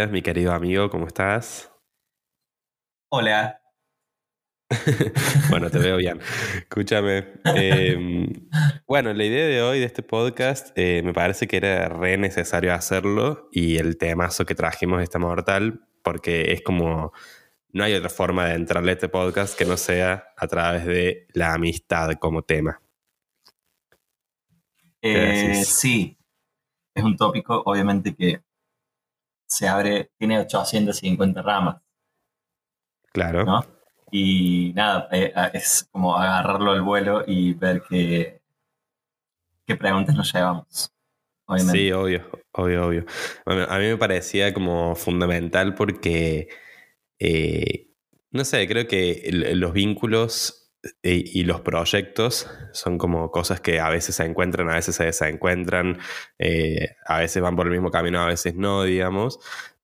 [0.00, 1.70] días, mi querido amigo, ¿cómo estás?
[3.10, 3.60] Hola.
[5.50, 6.20] bueno, te veo bien.
[6.56, 7.26] Escúchame.
[7.44, 8.26] Em,
[8.86, 12.72] bueno, la idea de hoy de este podcast eh, me parece que era re necesario
[12.72, 17.12] hacerlo y el temazo que trajimos está mortal porque es como
[17.68, 21.26] no hay otra forma de entrarle a este podcast que no sea a través de
[21.34, 22.80] la amistad como tema.
[25.02, 26.16] Eh, sí,
[26.94, 28.40] es un tópico obviamente que
[29.50, 31.82] se abre, tiene 850 ramas.
[33.12, 33.44] Claro.
[33.44, 33.66] ¿no?
[34.12, 38.40] Y nada, eh, es como agarrarlo al vuelo y ver qué,
[39.66, 40.92] qué preguntas nos llevamos.
[41.46, 41.78] Obviamente.
[41.78, 43.04] Sí, obvio, obvio, obvio.
[43.44, 46.48] a mí me parecía como fundamental porque,
[47.18, 47.88] eh,
[48.30, 50.59] no sé, creo que los vínculos
[51.02, 55.04] eh, y los proyectos son como cosas que a veces se encuentran, a veces se
[55.04, 55.98] desencuentran,
[57.06, 59.38] a veces van por el mismo camino, a veces no, digamos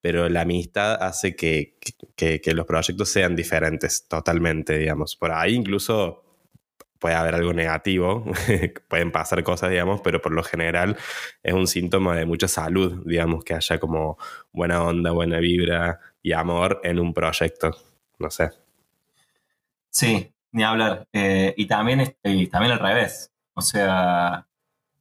[0.07, 1.79] pero la amistad hace que,
[2.55, 5.17] los proyectos sean diferentes totalmente, digamos.
[5.17, 6.23] Por ahí incluso
[7.01, 8.25] puede haber algo negativo,
[8.89, 10.97] pueden pasar cosas, digamos, pero por lo general
[11.43, 14.17] es un síntoma de mucha salud, digamos, que haya como
[14.53, 17.77] buena onda, buena vibra y amor en un proyecto,
[18.21, 18.51] no sé.
[19.91, 21.07] Sí, ni hablar.
[21.13, 23.31] Eh, y, también, y también al revés.
[23.55, 24.49] O sea,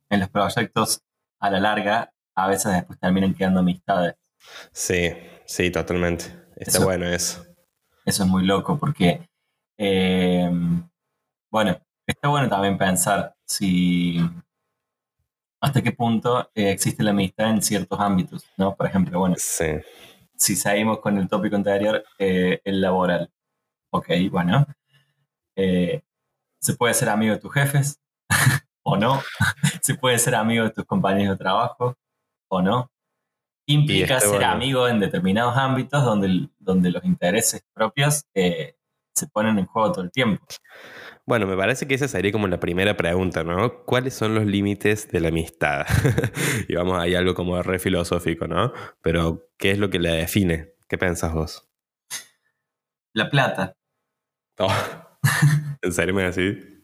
[0.09, 1.01] en los proyectos
[1.39, 4.15] a la larga a veces después terminan quedando amistades.
[4.73, 5.13] Sí,
[5.45, 6.25] sí, totalmente.
[6.57, 7.45] Está bueno eso.
[8.03, 9.29] Eso es muy loco porque,
[9.77, 10.51] eh,
[11.49, 14.19] bueno, está bueno también pensar si
[15.61, 18.75] hasta qué punto eh, existe la amistad en ciertos ámbitos, ¿no?
[18.75, 23.31] Por ejemplo, bueno, si seguimos con el tópico anterior, eh, el laboral.
[23.91, 24.67] Ok, bueno,
[25.55, 28.01] se puede ser amigo de tus jefes
[28.83, 29.21] o no,
[29.81, 31.97] se puede ser amigo de tus compañeros de trabajo
[32.49, 32.91] o no,
[33.67, 38.75] implica ser amigo en determinados ámbitos donde, donde los intereses propios eh,
[39.13, 40.45] se ponen en juego todo el tiempo.
[41.27, 43.83] Bueno, me parece que esa sería como la primera pregunta, ¿no?
[43.83, 45.85] ¿Cuáles son los límites de la amistad?
[46.67, 48.71] y vamos, hay algo como re filosófico, ¿no?
[49.01, 50.75] Pero, ¿qué es lo que la define?
[50.87, 51.67] ¿Qué pensás vos?
[53.13, 53.75] La plata.
[54.59, 55.04] Oh.
[55.81, 56.75] ¿En serio decís?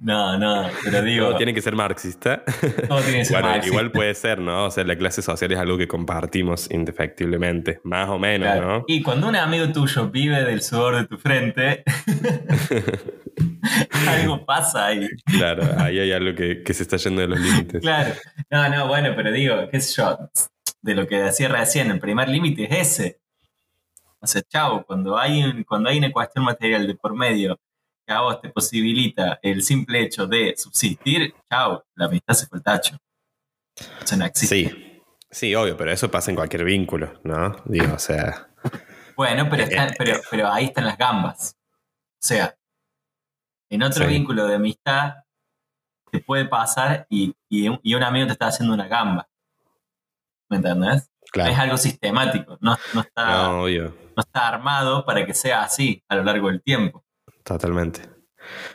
[0.00, 1.28] No, no, pero digo.
[1.28, 2.42] Todo tiene que ser marxista.
[2.88, 4.66] Todo tiene que ser bueno, Igual puede ser, ¿no?
[4.66, 8.84] O sea, la clase social es algo que compartimos indefectiblemente, más o menos, ¿no?
[8.88, 11.84] Y cuando un amigo tuyo vive del sudor de tu frente,
[14.08, 15.08] algo pasa ahí.
[15.24, 17.80] Claro, ahí hay algo que, se está yendo de los límites.
[17.80, 18.12] Claro.
[18.50, 20.18] No, no, bueno, pero digo, qué sé yo,
[20.82, 23.20] de lo que decía recién, el primer límite es ese.
[24.24, 27.60] O sea, chavo, cuando hay, cuando hay una cuestión material de por medio
[28.06, 32.58] que a vos te posibilita el simple hecho de subsistir, chao, la amistad se fue
[32.58, 32.96] el tacho.
[33.78, 34.56] O no existe.
[34.56, 37.54] Sí, sí, obvio, pero eso pasa en cualquier vínculo, ¿no?
[37.66, 38.48] Digo, o sea.
[39.14, 40.20] Bueno, pero, eh, eh.
[40.30, 41.56] pero, ahí están las gambas.
[42.14, 42.56] O sea,
[43.68, 45.16] en otro vínculo de amistad
[46.10, 47.36] te puede pasar y,
[47.68, 49.28] un amigo te está haciendo una gamba.
[50.48, 51.10] ¿Me entendés?
[51.30, 51.52] Claro.
[51.52, 53.68] Es algo sistemático, no, está, no
[54.22, 57.04] está armado para que sea así a lo largo del tiempo.
[57.42, 58.14] Totalmente.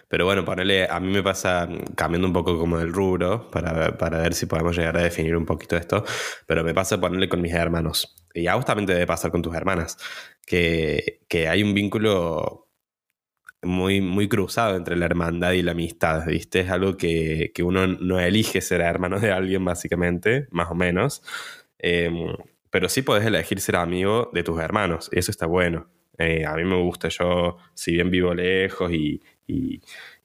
[0.07, 4.19] Pero bueno, ponerle, a mí me pasa cambiando un poco como del rubro para, para,
[4.19, 6.03] ver si podemos llegar a definir un poquito esto,
[6.47, 8.15] pero me pasa ponerle con mis hermanos.
[8.33, 9.97] Y justamente debe pasar con tus hermanas,
[10.45, 12.69] que, hay un vínculo
[13.61, 16.61] muy, muy cruzado entre la hermandad y la amistad, ¿viste?
[16.61, 21.23] Es algo que, uno no elige ser hermano de alguien, básicamente, más o menos,
[21.77, 22.33] em,
[22.69, 25.87] pero sí podés elegir ser amigo de tus hermanos, y eso está bueno.
[26.17, 29.21] Eh, a mí me gusta, yo, si bien vivo lejos y,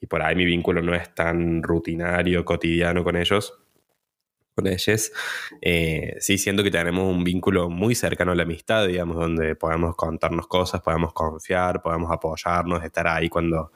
[0.09, 3.55] por ahí mi vínculo no es tan rutinario, cotidiano con ellos,
[4.55, 5.13] con ellos,
[5.63, 9.97] eh, sí siento que tenemos un vínculo muy cercano a la amistad, digamos, donde podemos
[9.97, 13.73] contarnos cosas, podemos confiar, podemos apoyarnos, estar ahí cuando,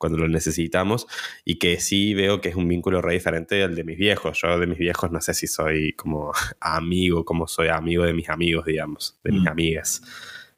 [0.00, 1.06] cuando lo necesitamos
[1.44, 4.40] y que sí veo que es un vínculo re diferente al de mis viejos.
[4.40, 8.30] Yo de mis viejos no sé si soy como amigo, como soy amigo de mis
[8.30, 9.48] amigos, digamos, de mis mm.
[9.48, 10.02] amigas.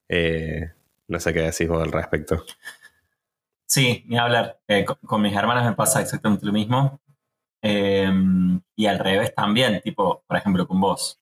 [0.09, 0.71] Eh,
[1.09, 2.45] no sé qué decís vos al respecto.
[3.67, 4.61] Sí, ni hablar.
[4.69, 7.01] Eh, con, mis hermanas me pasa exactamente lo mismo.
[7.61, 11.21] Em, y al revés también, tipo, por ejemplo, con vos.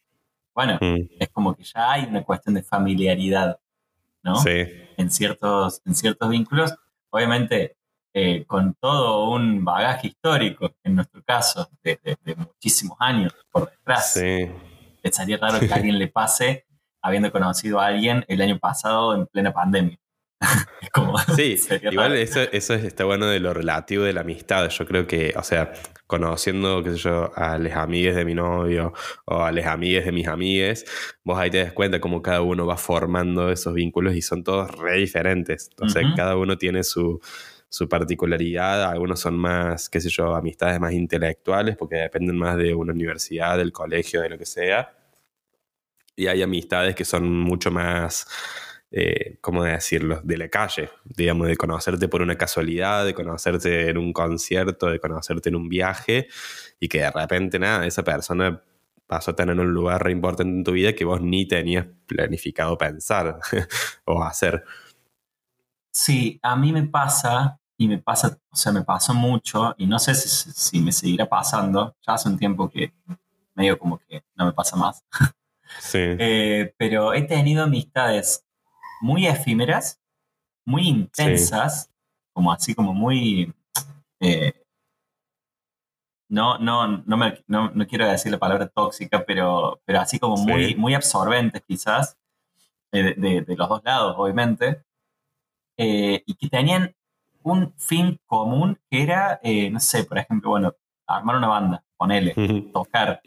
[0.54, 1.08] Bueno, mm.
[1.18, 3.58] es como que ya hay una cuestión de familiaridad,
[4.22, 4.36] ¿no?
[4.36, 4.66] Sí.
[4.98, 6.74] En ciertos, en ciertos vínculos.
[7.08, 7.76] Obviamente,
[8.12, 11.98] eh, con todo un bagaje histórico, en nuestro caso, de,
[12.36, 14.14] muchísimos años por detrás.
[14.14, 14.50] Sí.
[15.12, 16.66] Sería raro que a alguien le pase
[17.02, 19.96] habiendo conocido a alguien el año pasado en plena pandemia.
[21.36, 21.56] sí,
[21.90, 24.68] igual eso, eso está bueno de lo relativo de la amistad.
[24.70, 25.72] Yo creo que, o sea,
[26.06, 28.92] conociendo, qué sé yo, a las amigas de mi novio
[29.26, 30.84] o a las amigas de mis amigues,
[31.24, 34.70] vos ahí te das cuenta cómo cada uno va formando esos vínculos y son todos
[34.78, 35.68] re diferentes.
[35.70, 37.20] Entonces, cada uno tiene su,
[37.70, 38.84] su particularidad.
[38.84, 43.56] Algunos son más, qué sé yo, amistades más intelectuales porque dependen más de una universidad,
[43.56, 44.92] del colegio, de lo que sea.
[46.16, 48.26] Y hay amistades que son mucho más
[48.92, 53.98] eh, ¿cómo decirlo?, de la calle, digamos, de conocerte por una casualidad, de conocerte en
[53.98, 56.26] un concierto, de conocerte en un viaje
[56.80, 58.60] y que de repente, nada, esa persona
[59.06, 62.76] pasó a tener un lugar re importante en tu vida que vos ni tenías planificado
[62.76, 63.38] pensar
[64.06, 64.64] o hacer.
[65.92, 69.98] Sí, a mí me pasa, y me pasa, o sea, me pasó mucho, y no
[69.98, 72.92] sé si, me seguirá pasando, ya hace un tiempo que
[73.54, 75.02] medio como que no me pasa más.
[75.80, 75.98] Sí.
[76.18, 78.44] Eh, pero he tenido amistades
[79.00, 79.98] muy efímeras,
[80.66, 81.90] muy intensas,
[82.34, 83.54] como así como muy...
[84.20, 84.52] Eh,
[86.28, 90.74] no, no, no, me, no, quiero decir la palabra tóxica, pero, pero así como muy,
[90.74, 92.18] muy absorbentes quizás,
[92.92, 94.84] eh, de, los dos lados, obviamente,
[95.78, 96.94] eh, y que tenían
[97.42, 99.40] un fin común que era,
[99.70, 100.74] no sé, por ejemplo, bueno,
[101.06, 102.34] armar una banda, ponerle,
[102.72, 103.20] tocar,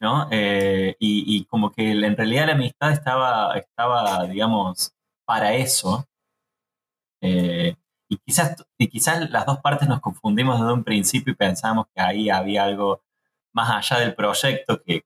[0.00, 0.28] ¿no?
[0.30, 4.92] y, y, como que en realidad la amistad estaba, estaba digamos,
[5.30, 6.08] para eso.
[7.20, 7.76] Eh,
[8.08, 12.02] y, quizás, y quizás las dos partes nos confundimos desde un principio y pensamos que
[12.02, 13.04] ahí había algo
[13.52, 15.04] más allá del proyecto que,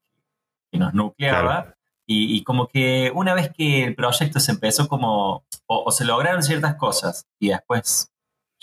[0.73, 1.77] nos nucleaba.
[2.07, 6.77] Y, como que una vez que el proyecto se empezó como, o, se lograron ciertas
[6.77, 8.11] cosas y después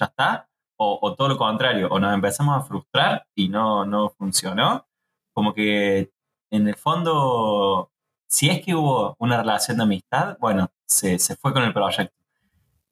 [0.01, 0.49] ya está,
[0.83, 4.87] o, todo lo contrario, o nos empezamos a frustrar y no, no funcionó,
[5.31, 6.11] como que
[6.49, 7.91] en el fondo,
[8.27, 12.15] si es que hubo una relación de amistad, bueno, se, fue con el proyecto.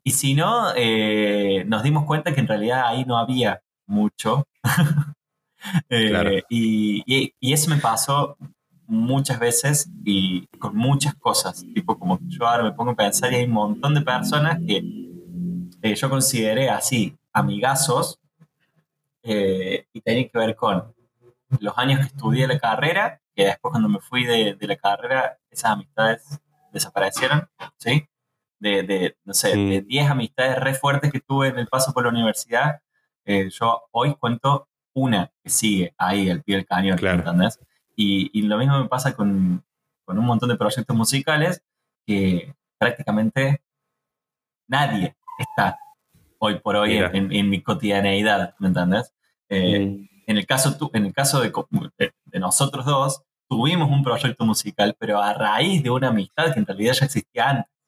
[0.04, 4.48] Y si no, eh, nos dimos cuenta que en realidad ahí no había mucho.
[5.90, 8.38] Eh, y, eso me pasó
[8.88, 11.66] muchas veces y con muchas cosas.
[11.74, 15.09] Tipo, como yo ahora me pongo a pensar y hay un montón de personas que
[15.82, 18.20] eh, yo consideré así, amigazos,
[19.22, 20.94] y tenían que ver con
[21.60, 25.38] los años que estudié la carrera, que después cuando me fui de, de la carrera,
[25.52, 26.40] esas amistades
[26.72, 27.48] desaparecieron,
[27.78, 28.08] ¿sí?
[28.60, 30.12] De, de no sé, de 10 mm.
[30.12, 32.82] amistades re fuertes que tuve en el paso por la universidad,
[33.26, 37.60] eh, yo hoy cuento una que sigue ahí al pie del cañón, ¿entendés?
[37.96, 39.64] Y, y, lo mismo me pasa con,
[40.04, 41.62] con, un montón de proyectos musicales
[42.06, 43.62] que prácticamente
[44.68, 45.78] nadie está
[46.40, 49.14] hoy por hoy en, en, mi cotidianeidad, ¿me entendés?
[49.50, 50.10] Eh, mm.
[50.28, 51.52] en, el caso, en el caso de,
[52.26, 56.66] de nosotros dos, tuvimos un proyecto musical, pero a raíz de una amistad que en
[56.66, 57.80] realidad ya existía antes.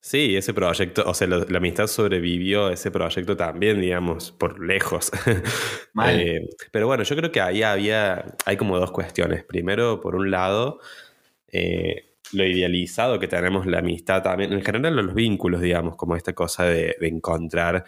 [0.00, 5.10] Sí, ese proyecto, o sea, la amistad sobrevivió a ese proyecto también, digamos, por lejos.
[6.08, 9.44] Eh, pero bueno, yo creo que ahí había, hay como dos cuestiones.
[9.44, 10.78] Primero, por un lado,
[11.48, 16.32] eh, lo idealizado que tenemos la amistad también, en general los vínculos, digamos, como esta
[16.32, 17.84] cosa de, encontrar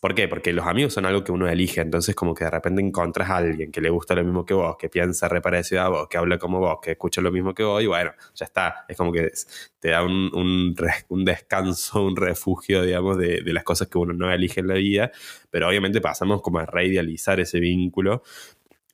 [0.00, 0.28] ¿Por qué?
[0.28, 3.38] Porque los amigos son algo que uno elige, entonces como que de repente encontras a
[3.38, 6.36] alguien que le gusta lo mismo que vos, que piensa reparecido a vos, que habla
[6.36, 8.84] como vos, que escucha lo mismo que vos, y bueno, ya está.
[8.86, 9.30] Es como que
[9.80, 14.30] te da un, un, descanso, un refugio, digamos, de, de, las cosas que uno no
[14.30, 15.10] elige en la vida,
[15.50, 18.22] pero obviamente pasamos como a reidealizar ese vínculo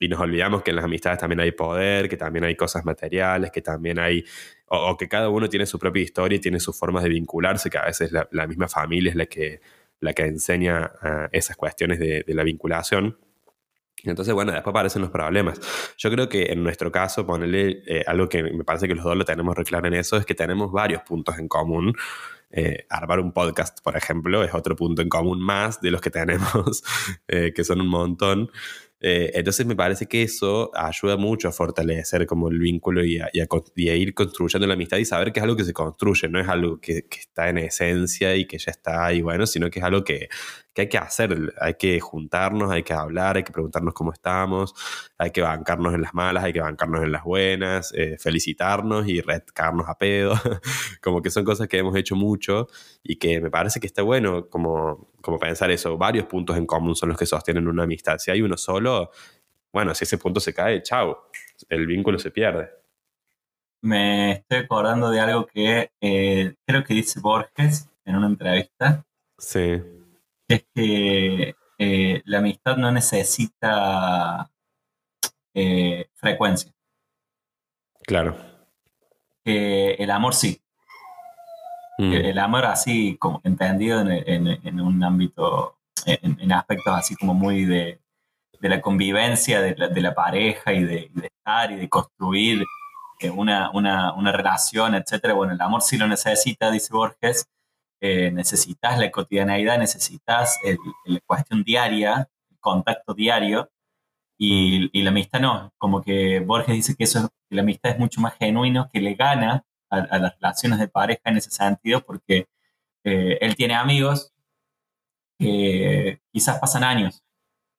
[0.01, 3.51] y nos olvidamos que en las amistades también hay poder, que también hay cosas materiales,
[3.51, 4.25] que también hay,
[4.65, 7.77] o, que cada uno tiene su propia historia y tiene sus formas de vincularse, que
[7.77, 9.61] a veces la, misma familia es la que
[9.99, 13.19] la que enseña eh, esas cuestiones de, la vinculación.
[14.03, 15.61] Entonces, bueno, después aparecen los problemas.
[15.99, 19.15] Yo creo que en nuestro caso, ponerle eh, algo que me parece que los dos
[19.15, 21.93] lo tenemos re claro en eso, es que tenemos varios puntos en común.
[22.49, 26.09] Eh, armar un podcast, por ejemplo, es otro punto en común más de los que
[26.09, 26.83] tenemos,
[27.27, 28.49] que son un montón.
[29.03, 33.29] Eh, entonces me parece que eso ayuda mucho a fortalecer como el vínculo y a,
[33.75, 36.79] ir construyendo la amistad y saber que es algo que se construye, no es algo
[36.79, 40.03] que, que, está en esencia y que ya está ahí, bueno, sino que es algo
[40.03, 40.29] que,
[40.73, 44.73] que hay que hacer, hay que juntarnos, hay que hablar, hay que preguntarnos cómo estamos,
[45.17, 49.19] hay que bancarnos en las malas, hay que bancarnos en las buenas, eh, felicitarnos y
[49.21, 50.33] retcarnos a pedo,
[51.01, 52.67] como que son cosas que hemos hecho mucho
[53.03, 56.95] y que me parece que está bueno como, como pensar eso, varios puntos en común
[56.95, 59.11] son los que sostienen una amistad, si hay uno solo,
[59.73, 61.29] bueno, si ese punto se cae, chao,
[61.69, 62.69] el vínculo se pierde.
[63.83, 69.03] Me estoy acordando de algo que eh, creo que dice Borges en una entrevista.
[69.37, 69.81] Sí
[70.53, 74.51] es que eh, la amistad no necesita
[75.53, 76.71] eh, frecuencia.
[78.03, 78.35] Claro.
[79.45, 80.61] el amor sí.
[81.97, 82.13] mm.
[82.13, 87.99] el, amor así como entendido en, un ámbito, en, aspectos así como muy de,
[88.59, 92.65] la convivencia de la, pareja y de, estar y de construir
[93.19, 95.33] eh, una, una, relación, etcétera.
[95.35, 97.47] Bueno, el amor sí lo necesita, dice Borges.
[98.01, 100.59] Eh, necesitas la cotidianeidad, necesitas
[101.05, 103.69] la cuestión diaria, el contacto diario,
[104.37, 107.99] y, y, la amistad no, como que Borges dice que eso que la amistad es
[107.99, 112.47] mucho más genuino, que le gana a, las relaciones de pareja en ese sentido, porque
[113.03, 114.33] eh, él tiene amigos
[115.37, 117.23] que quizás pasan años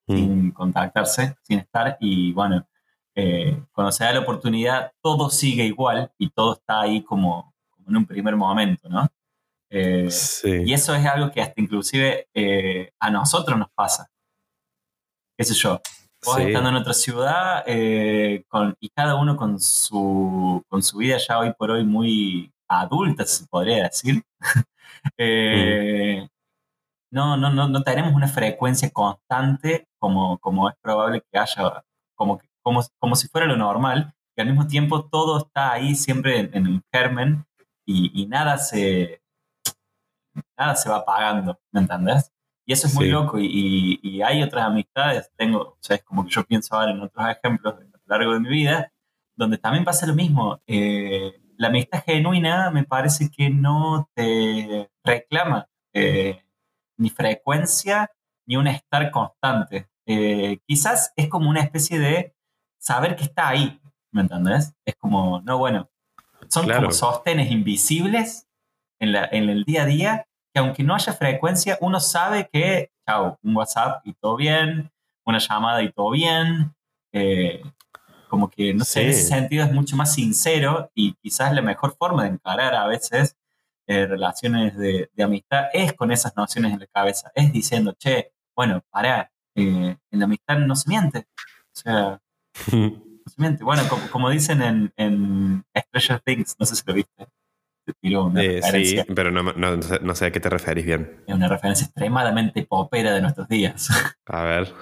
[0.07, 0.17] mm.
[0.17, 2.67] sin contactarse, sin estar, y bueno,
[3.15, 7.55] eh, cuando se da la oportunidad, todo sigue igual y todo está ahí como,
[7.87, 9.09] en un primer momento, ¿no?
[9.75, 10.09] Eh,
[10.65, 12.29] y eso es algo que hasta inclusive
[13.01, 14.09] a nosotros nos pasa.
[15.37, 15.81] ¿Qué sé yo?
[16.25, 21.17] Vos estando en otra ciudad eh, con, y cada uno con su, con su vida
[21.19, 24.23] ya hoy por hoy muy adulta, se podría decir.
[25.19, 26.29] Eh,
[27.11, 31.83] no, no, no, no tenemos una frecuencia constante como, como es probable que haya,
[32.15, 36.39] como, como, como si fuera lo normal, y al mismo tiempo todo está ahí siempre
[36.39, 37.45] en, en el germen
[37.85, 39.22] y, y, nada se
[40.63, 42.33] nada se va apagando, ¿me entendés?
[42.65, 43.39] Y eso es muy loco.
[43.39, 47.01] Y, y, hay otras amistades, tengo, o sea, es como que yo pienso ahora en
[47.01, 48.93] otros ejemplos a lo largo de mi vida,
[49.35, 50.63] donde también pasa lo mismo.
[50.67, 56.43] Eh, la amistad genuina me parece que no te reclama eh,
[56.97, 58.11] ni frecuencia
[58.47, 59.89] ni un estar constante.
[60.07, 62.35] Eh, quizás es como una especie de
[62.79, 63.81] saber que está ahí,
[64.13, 64.75] ¿me entendés?
[64.85, 65.91] Es como, no, bueno,
[66.49, 68.49] son como sostenes invisibles
[69.01, 72.91] en, la, en el día a día que aunque no haya frecuencia, uno sabe que,
[73.07, 74.91] chao, un WhatsApp y todo bien,
[75.25, 76.75] una llamada y todo bien.
[77.13, 77.63] Eh,
[78.29, 81.95] como que, no sé, en ese sentido es mucho más sincero y quizás la mejor
[81.99, 83.37] forma de encarar a veces
[83.87, 88.83] eh, relaciones de, amistad es con esas nociones en la cabeza, es diciendo, che, bueno,
[88.91, 91.19] pará, eh, en la amistad no se miente.
[91.19, 92.23] O sea,
[92.73, 93.65] no se miente.
[93.65, 97.27] Bueno, como, dicen en, en Stranger Things, no sé si lo viste.
[97.87, 101.23] Eh, sí, pero no, sé a qué te referís bien.
[101.27, 103.89] Es una referencia extremadamente popera de nuestros días.
[104.27, 104.73] A ver.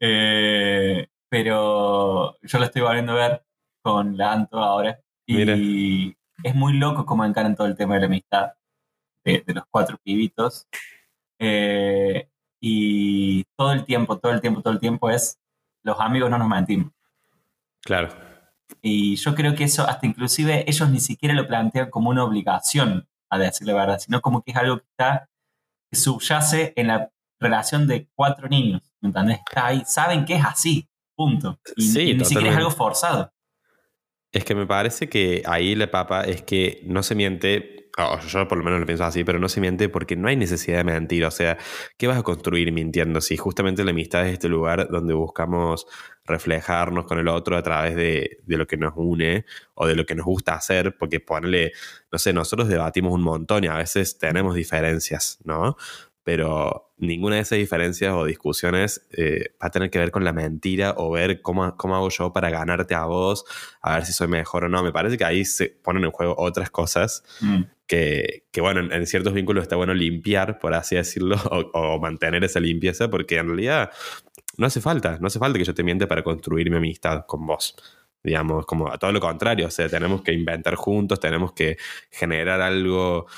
[0.00, 3.42] Eh, pero yo la estoy volviendo a ver
[3.82, 4.98] con la Anto ahora.
[5.26, 8.52] Y es muy loco cómo encaran todo el tema de la amistad
[9.24, 10.66] de, los cuatro pibitos.
[11.38, 12.28] Eh,
[12.60, 15.38] y todo el tiempo, todo el tiempo, todo el tiempo es
[15.82, 16.92] los amigos no nos mentimos.
[17.82, 18.08] Claro.
[18.88, 23.08] Y yo creo que eso, hasta inclusive ellos ni siquiera lo plantean como una obligación,
[23.28, 25.28] a decir la verdad, sino como que es algo que está,
[25.90, 29.38] que subyace en la relación de cuatro niños, ¿me entendés?
[29.38, 31.58] Está ahí, saben que es así, punto.
[31.74, 33.32] Y, ni siquiera es algo forzado.
[34.30, 37.76] Es que me parece que ahí la papa es que no se miente
[38.28, 40.78] yo por lo menos lo pienso así, pero no se miente porque no hay necesidad
[40.78, 41.24] de mentir.
[41.24, 41.56] O sea,
[41.96, 43.20] ¿qué vas a construir mintiendo?
[43.20, 45.86] Si justamente la amistad es este lugar donde buscamos
[46.26, 50.04] reflejarnos con el otro a través de, de, lo que nos une o de lo
[50.04, 51.72] que nos gusta hacer, porque ponerle,
[52.10, 55.76] no sé, nosotros debatimos un montón y a veces tenemos diferencias, ¿no?
[56.26, 60.32] Pero ninguna de esas diferencias o discusiones eh, va a tener que ver con la
[60.32, 63.44] mentira o ver cómo, cómo, hago yo para ganarte a vos,
[63.80, 64.82] a ver si soy mejor o no.
[64.82, 67.62] Me parece que ahí se ponen en juego otras cosas mm.
[67.86, 71.36] que, que, bueno, en, ciertos vínculos está bueno limpiar, por así decirlo,
[71.72, 73.92] o, mantener esa limpieza, porque en realidad
[74.56, 77.46] no hace falta, no hace falta que yo te miente para construir mi amistad con
[77.46, 77.76] vos
[78.24, 81.76] digamos, como a todo lo contrario, o sea, tenemos que inventar juntos, tenemos que
[82.10, 83.28] generar algo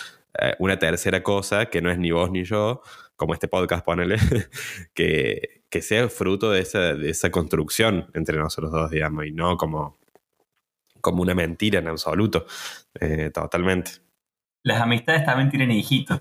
[0.41, 2.83] eh, una tercera cosa que no es ni vos ni yo,
[3.17, 4.17] como este podcast, ponele,
[4.95, 9.57] que, que sea fruto de esa, de esa construcción entre nosotros dos, digamos, y no
[9.57, 9.99] como,
[11.01, 12.47] como una mentira en absoluto,
[13.01, 13.93] eh, totalmente.
[14.63, 16.21] Las amistades también tienen hijitos.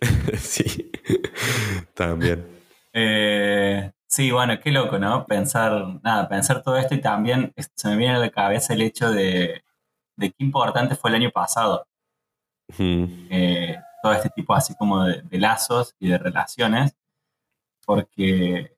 [0.38, 0.90] sí,
[1.94, 2.46] también.
[2.92, 5.26] Eh, sí, bueno, qué loco, ¿no?
[5.26, 9.10] Pensar, nada, pensar todo esto y también se me viene a la cabeza el hecho
[9.10, 9.62] de,
[10.16, 11.86] de qué importante fue el año pasado.
[12.78, 16.96] Eh, todo este tipo así como de, lazos y de relaciones,
[17.84, 18.76] porque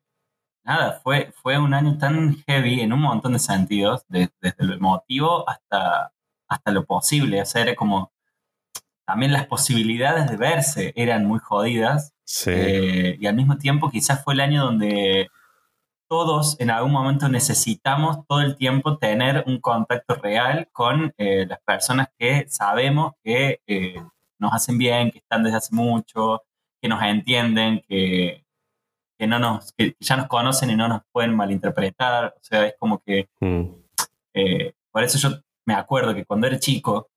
[0.65, 5.49] nada, fue, fue un año tan heavy en un montón de sentidos, desde lo emotivo
[5.49, 6.13] hasta,
[6.49, 8.13] hasta lo posible, o sea, era como
[9.07, 12.15] también las posibilidades de verse eran muy jodidas,
[12.47, 15.29] eh, y al mismo tiempo quizás fue el año donde
[16.15, 21.59] todos en algún momento necesitamos todo el tiempo tener un contacto real con eh, las
[21.63, 24.01] personas que sabemos que eh,
[24.39, 26.45] nos hacen bien, que están desde hace mucho,
[26.81, 28.45] que nos entienden, que,
[29.27, 32.37] no nos, ya nos conocen y no nos pueden malinterpretar.
[32.37, 33.29] O sea, es como que...
[33.41, 33.65] Mm.
[34.35, 37.11] Eh, por eso yo me acuerdo que cuando era chico,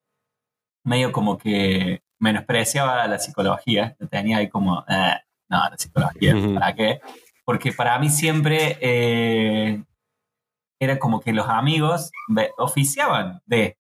[0.83, 5.17] medio como que menospreciaba la psicología, tenía ahí como, eh,
[5.49, 6.99] no, la psicología, ¿para qué?
[7.47, 9.81] Porque para mí siempre eh,
[10.81, 12.11] era como que los amigos
[12.57, 13.77] oficiaban de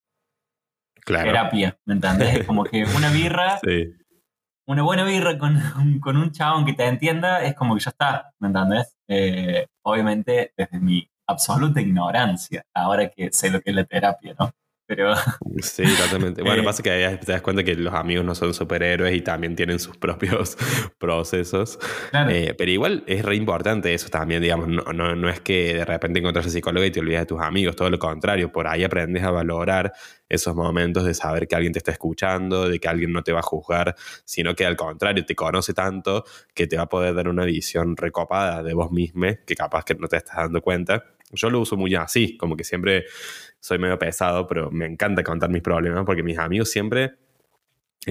[1.05, 2.47] terapia, ¿me entendés?
[2.47, 3.59] Como que una birra,
[4.67, 8.31] una buena birra con, con, un chabón que te entienda es como que ya está,
[8.39, 8.95] ¿me entendés?
[9.09, 14.49] Eh, obviamente desde mi absoluta ignorancia, ahora que sé lo que es la terapia, ¿no?
[14.87, 15.13] Pero...
[15.61, 16.41] Sí, totalmente.
[16.41, 19.21] Bueno, eh, pasa que ahí te das cuenta que los amigos no son superhéroes y
[19.21, 20.57] también tienen sus propios
[20.97, 21.77] procesos.
[22.29, 24.69] Eh, pero igual es re importante eso también, digamos.
[24.69, 27.41] No, no, no, es que de repente encuentras a psicólogo y te olvidas de tus
[27.41, 28.51] amigos, todo lo contrario.
[28.51, 29.91] Por ahí aprendes a valorar
[30.29, 33.39] esos momentos de saber que alguien te está escuchando, de que alguien no te va
[33.39, 37.27] a juzgar, sino que al contrario, te conoce tanto que te va a poder dar
[37.27, 41.03] una visión recopada de vos mismo que capaz que no te estás dando cuenta.
[41.31, 43.05] Yo lo uso muy así, como que siempre
[43.59, 47.15] soy medio pesado, pero me encanta contar mis problemas porque mis amigos siempre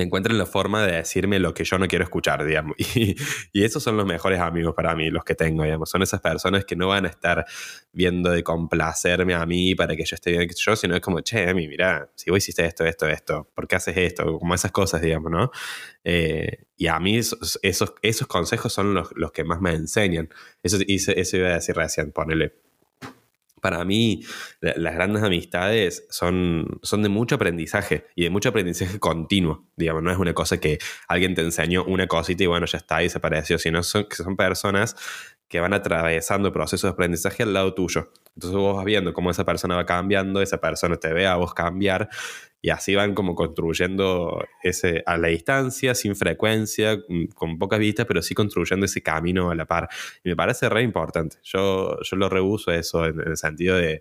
[0.02, 2.76] encuentran la forma de decirme lo que yo no quiero escuchar, digamos.
[2.96, 3.14] Y,
[3.52, 5.90] y, esos son los mejores amigos para mí, los que tengo, digamos.
[5.90, 7.44] Son esas personas que no van a estar
[7.92, 11.48] viendo de complacerme a mí para que yo esté bien yo, sino es como, che,
[11.50, 14.38] Emi, mira, si vos hiciste esto, esto, esto, ¿por qué haces esto?
[14.38, 15.50] Como esas cosas, digamos, ¿no?
[16.04, 20.28] Eh, y a mí esos, esos consejos son los, los que más me enseñan.
[20.62, 22.65] Eso, eso iba a decir recién, ponele
[23.60, 24.22] para mí
[24.60, 29.66] las grandes amistades son, son de mucho aprendizaje y de mucho aprendizaje continuo.
[29.76, 33.02] Digamos, no es una cosa que alguien te enseñó una cosita y bueno, ya está
[33.02, 34.96] y se pareció, sino que son personas
[35.48, 38.12] que van atravesando procesos de aprendizaje al lado tuyo.
[38.34, 41.54] Entonces vos vas viendo cómo esa persona va cambiando, esa persona te ve a vos
[41.54, 42.08] cambiar
[42.62, 48.06] y así van como construyendo ese a la distancia, sin frecuencia, mm, con pocas vistas,
[48.06, 49.88] pero sí construyendo ese camino a la par.
[50.24, 51.36] Y me parece re importante.
[51.44, 54.00] Yo, yo lo rehuso eso en, el sentido de,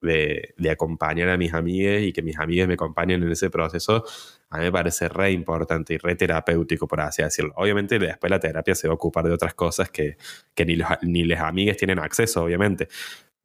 [0.00, 4.04] de, acompañar a mis amigas y que mis amigas me acompañen en ese proceso,
[4.50, 7.52] a mí me parece re importante y re terapéutico, por así decirlo.
[7.56, 10.16] Obviamente después la terapia se va a ocupar de otras cosas que,
[10.54, 12.88] que ni, los, ni las amigas tienen acceso, obviamente.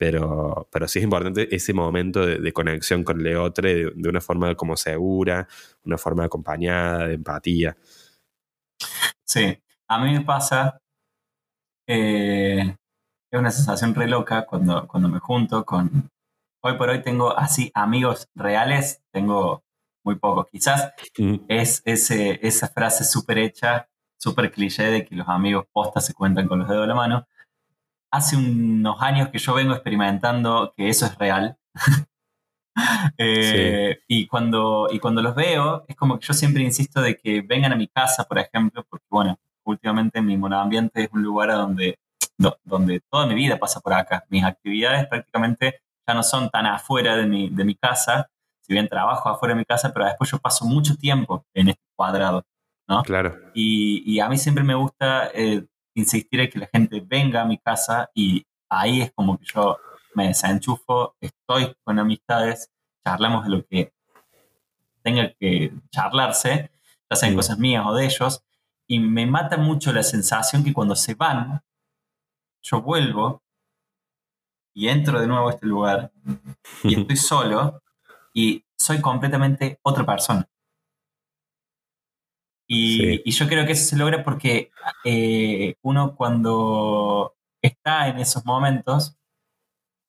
[0.04, 4.54] Pero, pero sí es importante ese momento de, conexión con el otro de, una forma
[4.54, 5.48] como segura,
[5.86, 7.78] una forma acompañada, de empatía.
[9.24, 10.78] Sí, a mí me pasa,
[11.88, 12.76] eh,
[13.32, 16.10] es una sensación re loca cuando, cuando me junto con...
[16.62, 19.64] Hoy por hoy tengo así amigos reales, tengo
[20.04, 20.48] muy pocos.
[20.52, 20.92] Quizás
[21.48, 23.88] es ese, esa frase súper hecha,
[24.18, 27.26] súper cliché de que los amigos postas se cuentan con los dedos de la mano
[28.14, 31.58] hace unos años que yo vengo experimentando que eso es real.
[33.20, 37.42] Eh, y, cuando, y cuando los veo, es como que yo siempre insisto de que
[37.42, 42.00] vengan a mi casa, por ejemplo, porque bueno, últimamente mi monoambiente es un lugar donde,
[42.64, 44.26] donde toda mi vida pasa por acá.
[44.30, 48.90] Mis actividades prácticamente ya no son tan afuera de mi, de mi casa, si bien
[48.90, 52.44] trabajo afuera de mi casa, pero después yo paso mucho tiempo en este cuadrado.
[52.88, 53.04] ¿no?
[53.04, 53.38] Claro.
[53.54, 57.46] Y, y a mí siempre me gusta eh, insistir en que la gente venga a
[57.46, 59.78] mi casa y ahí es como que yo
[60.16, 62.72] me desenchufo, estoy con amistades,
[63.04, 63.94] charlamos de lo que
[65.02, 66.72] tenga que charlarse,
[67.10, 68.44] ya sean cosas mías o de ellos,
[68.88, 71.62] y me mata mucho la sensación que cuando se van,
[72.62, 73.44] yo vuelvo
[74.74, 76.12] y entro de nuevo a este lugar
[76.84, 77.82] y estoy solo
[78.34, 80.48] y soy completamente otra persona.
[82.68, 84.72] Y, yo creo que eso se logra porque
[85.04, 89.18] eh, uno cuando está en esos momentos,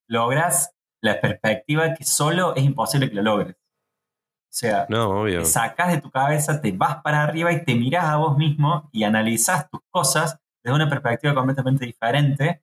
[0.09, 3.57] logras la perspectiva que solo es imposible que lo logres.
[3.57, 8.17] O sea, te sacas de tu cabeza, te vas para arriba y te miras a
[8.17, 12.63] vos mismo y analizas tus cosas desde una perspectiva completamente diferente,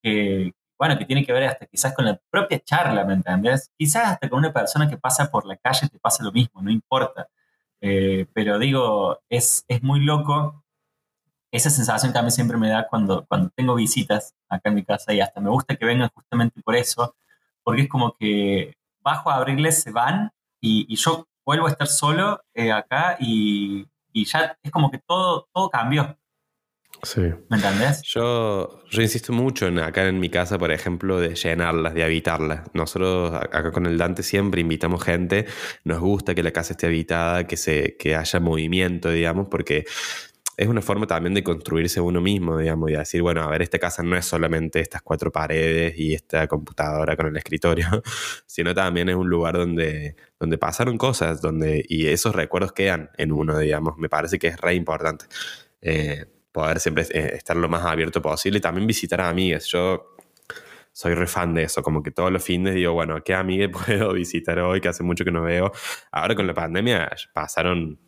[0.00, 3.70] que, bueno, que tiene que ver hasta quizás con la propia charla, ¿me entiendes?
[3.76, 6.70] Quizás hasta con una persona que pasa por la calle te pasa lo mismo, no
[6.70, 7.28] importa.
[7.82, 10.64] Eh, pero digo, es, es muy loco
[11.50, 14.84] esa sensación que a mí siempre me da cuando, cuando tengo visitas acá en mi
[14.84, 17.16] casa y hasta me gusta que vengan justamente por eso,
[17.64, 22.40] porque es como que bajo a abrirles, se van y, yo vuelvo a estar solo
[22.54, 26.16] eh, acá y, y, ya es como que todo, todo cambió.
[27.02, 27.20] Sí.
[27.48, 28.02] ¿Me entendés?
[28.02, 32.62] Yo, yo insisto mucho en acá en mi casa, por ejemplo, de llenarlas, de habitarlas.
[32.74, 35.46] Nosotros acá con el Dante siempre invitamos gente,
[35.84, 39.84] nos gusta que la casa esté habitada, que, se, que haya movimiento, digamos, porque
[40.56, 43.78] es una forma también de construirse uno mismo, digamos, y decir, bueno, a ver, esta
[43.78, 47.86] casa no es solamente estas cuatro paredes y esta computadora con el escritorio,
[48.46, 53.32] sino también es un lugar donde, donde pasaron cosas, donde, y esos recuerdos quedan en
[53.32, 53.96] uno, digamos.
[53.98, 55.24] Me parece que es re importante.
[55.80, 59.66] Eh, poder siempre eh, estar lo más abierto posible y también visitar a amigas.
[59.66, 60.16] Yo
[60.92, 64.12] soy re fan de eso, como que todos los fines digo, bueno, ¿qué amiga puedo
[64.12, 65.72] visitar hoy que hace mucho que no veo?
[66.10, 67.98] Ahora con la pandemia pasaron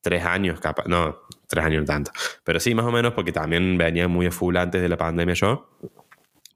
[0.00, 2.10] tres años, capaz, no, tres años tanto,
[2.44, 5.34] pero sí, más o menos, porque también venía muy a full antes de la pandemia
[5.34, 5.70] yo.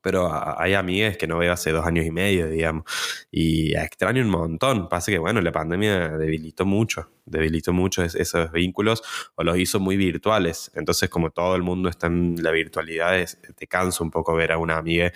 [0.03, 2.83] Pero hay amigas que no veo hace dos años y medio, digamos.
[3.31, 4.89] Y extraño un montón.
[4.89, 9.03] Pasa que, bueno, la pandemia debilitó mucho, debilitó mucho esos vínculos
[9.35, 10.71] o los hizo muy virtuales.
[10.75, 13.25] Entonces, como todo el mundo está en la virtualidad,
[13.57, 15.13] te cansa un poco ver a una amiga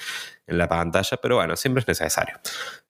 [0.46, 2.38] en la pantalla, pero bueno, siempre es necesario.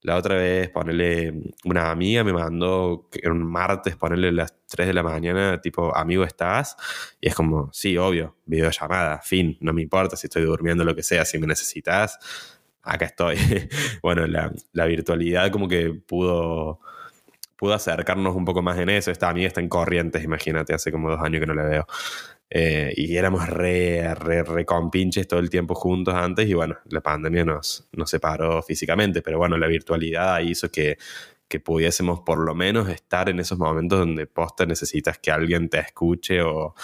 [0.03, 1.33] La otra vez, ponerle
[1.65, 6.77] una amiga me mandó un martes, ponerle las 3 de la mañana, tipo, amigo, ¿estás?
[7.21, 11.03] Y es como, sí, obvio, videollamada, fin, no me importa si estoy durmiendo, lo que
[11.03, 12.19] sea, si me necesitas,
[12.83, 13.37] acá estoy.
[14.03, 16.81] bueno, la, la virtualidad como que pudo
[17.57, 19.11] pudo acercarnos un poco más en eso.
[19.11, 21.87] Esta amiga está en Corrientes, imagínate, hace como dos años que no la veo.
[22.49, 27.01] Eh, y éramos re, re, re compinches todo el tiempo juntos antes y bueno, la
[27.01, 30.97] pandemia nos, nos separó físicamente, pero bueno, la virtualidad hizo que,
[31.49, 35.81] que pudiésemos por lo menos estar en esos momentos donde posta necesitas que alguien te
[35.81, 36.75] escuche o,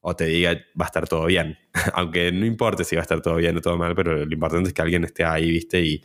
[0.00, 1.58] o te diga va a estar todo bien.
[1.94, 4.68] Aunque no importe si va a estar todo bien o todo mal, pero lo importante
[4.68, 6.04] es que alguien esté ahí, viste, y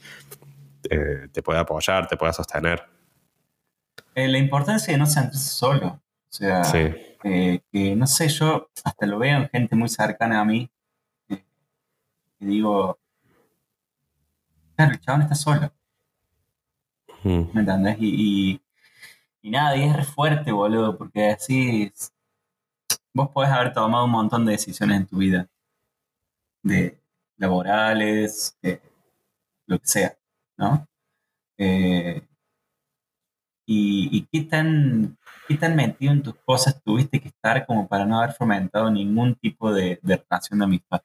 [0.90, 2.84] eh, te pueda apoyar, te pueda sostener.
[4.16, 5.88] Eh, la importancia de no sentirse solo.
[5.88, 10.42] O sea, sí eh, que no sé, yo hasta lo veo en gente muy cercana
[10.42, 10.70] a mí,
[11.30, 11.44] eh,
[12.40, 13.00] y digo,
[14.76, 15.74] claro, el chabón está solo.
[17.24, 17.44] Hmm.
[17.54, 17.98] ¿Me entendés?
[18.02, 18.62] Y,
[19.42, 21.94] y, nada, y es re fuerte, boludo, porque así
[23.14, 25.48] vos podés haber tomado un montón de decisiones en tu vida,
[26.62, 27.00] de
[27.38, 28.58] laborales,
[29.66, 30.18] lo que sea,
[30.58, 30.88] ¿no?
[31.58, 32.22] Eh,
[33.66, 38.06] y, y, qué tan ¿Qué tan metido en tus cosas tuviste que estar como para
[38.06, 41.02] no haber fomentado ningún tipo de, relación de amistad?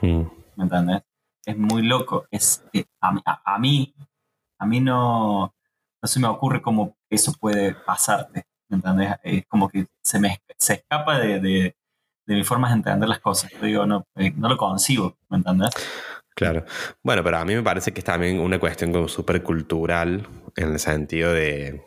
[0.00, 0.22] Hmm.
[0.56, 1.02] ¿Me entiendes?
[1.44, 2.26] Es muy loco.
[2.30, 3.94] Es, eh, a, mí,
[4.58, 5.54] a mí no,
[6.02, 8.46] no se me ocurre cómo eso puede pasarte.
[8.68, 9.16] ¿Me entiendes?
[9.22, 11.76] Es como que se me se escapa de, de,
[12.26, 13.50] de mi forma de entender las cosas.
[13.52, 15.18] Yo digo, no, eh, no lo consigo.
[15.28, 15.70] ¿Me entiendes?
[16.34, 16.64] Claro.
[17.02, 20.72] Bueno, pero a mí me parece que es también una cuestión como súper cultural en
[20.72, 21.82] el sentido de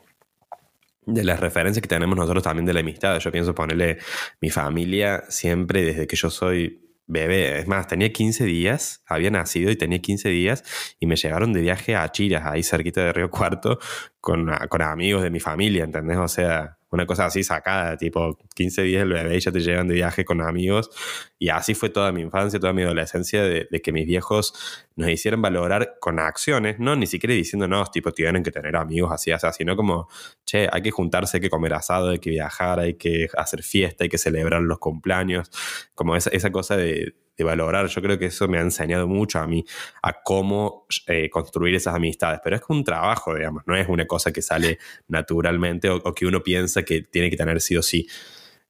[1.05, 3.19] de las referencias que tenemos nosotros también de la amistad.
[3.19, 3.99] Yo pienso ponerle
[4.41, 7.59] mi familia siempre desde que yo soy bebé.
[7.59, 10.63] Es más, tenía 15 días, había nacido y tenía 15 días
[10.99, 13.79] y me llegaron de viaje a Chiras, ahí cerquita de Río Cuarto,
[14.19, 16.17] con, con amigos de mi familia, ¿entendés?
[16.17, 19.87] O sea, una cosa así sacada, tipo 15 días el bebé y ya te llegan
[19.87, 20.89] de viaje con amigos.
[21.37, 24.53] Y así fue toda mi infancia, toda mi adolescencia, de, que mis viejos
[24.95, 29.31] nos hicieran valorar con acciones, no ni siquiera diciéndonos, tipo, tienen que tener amigos así,
[29.31, 30.07] así, sino como,
[30.45, 34.05] che, hay que juntarse, hay que comer asado, hay que viajar, hay que hacer fiesta,
[34.05, 35.51] hay que celebrar los cumpleaños,
[35.93, 37.87] como esa, esa cosa de, de valorar.
[37.87, 39.65] Yo creo que eso me ha enseñado mucho a mí
[40.01, 42.39] a cómo eh, construir esas amistades.
[42.43, 46.41] Pero es un trabajo, digamos, no es una cosa que sale naturalmente o, que uno
[46.41, 48.07] piensa que tiene que tener sí o sí.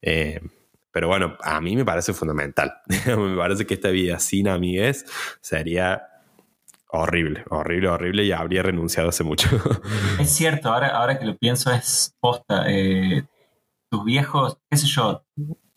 [0.02, 0.40] Eh,
[0.90, 2.72] pero bueno, a mí me parece fundamental.
[3.06, 5.04] me parece que esta vida sin amigues
[5.40, 6.02] sería
[6.88, 9.48] horrible, horrible, horrible y habría renunciado hace mucho.
[10.20, 12.64] es cierto, ahora, ahora que lo pienso es posta.
[12.68, 13.24] Eh,
[13.90, 15.24] tus viejos, qué sé yo,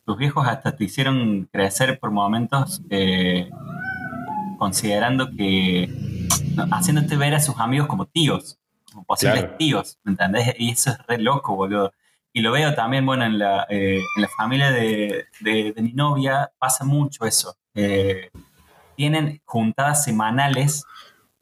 [0.09, 3.47] tus viejos hasta te hicieron crecer por momentos eh,
[4.57, 5.87] considerando que
[6.71, 8.57] haciéndote ver a sus amigos como tíos,
[8.91, 10.55] como posibles tíos, ¿me entendés?
[10.57, 11.93] Y eso es re loco, boludo.
[12.33, 16.49] Y lo veo también, bueno, en la, eh, en la familia de, de, mi novia
[16.57, 17.55] pasa mucho eso.
[17.75, 18.31] Eh,
[18.95, 20.85] tienen juntadas semanales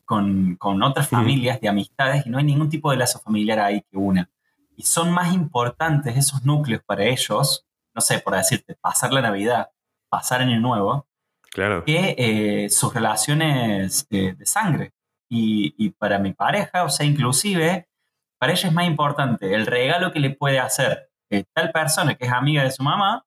[0.04, 3.82] con, con otras familias de amistades y no hay ningún tipo de lazo familiar ahí
[3.90, 4.30] que una.
[4.76, 7.64] Y son más importantes esos núcleos para ellos
[7.98, 9.72] no sé, por decirte, pasar la Navidad,
[10.08, 11.08] pasar el nuevo,
[11.50, 11.84] claro.
[11.84, 14.94] que eh, sus relaciones eh, de sangre.
[15.30, 17.90] Y, para mi pareja, o sea, inclusive,
[18.38, 22.26] para ella es más importante el regalo que le puede hacer eh, tal persona que
[22.28, 23.26] es amiga de su mamá,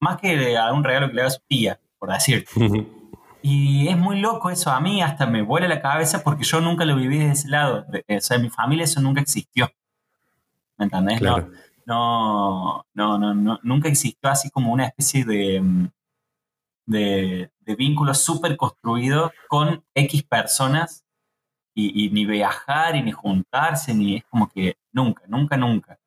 [0.00, 0.36] más que
[0.72, 2.50] un regalo que le haga su tía, por decirte.
[3.42, 6.84] y es muy loco eso, a mí hasta me vuela la cabeza porque yo nunca
[6.84, 7.86] lo viví de ese lado.
[7.88, 9.72] O sea, en mi familia eso nunca existió.
[10.76, 11.20] ¿Me entendés?
[11.20, 15.88] Claro no, no, no, nunca existió así como una especie de, mm,
[16.86, 21.04] de, vínculo súper construido con X personas
[21.74, 25.98] y, ni viajar y ni juntarse, ni es como que nunca, nunca, nunca.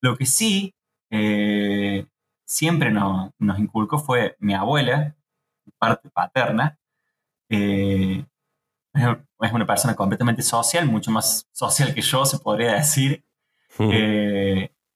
[0.00, 0.74] Lo que sí
[1.10, 2.06] eh,
[2.44, 5.16] siempre nos, inculcó fue mi abuela,
[5.78, 6.78] parte paterna,
[7.48, 8.24] eh,
[8.94, 13.24] es una persona completamente social, mucho más social que yo, se podría decir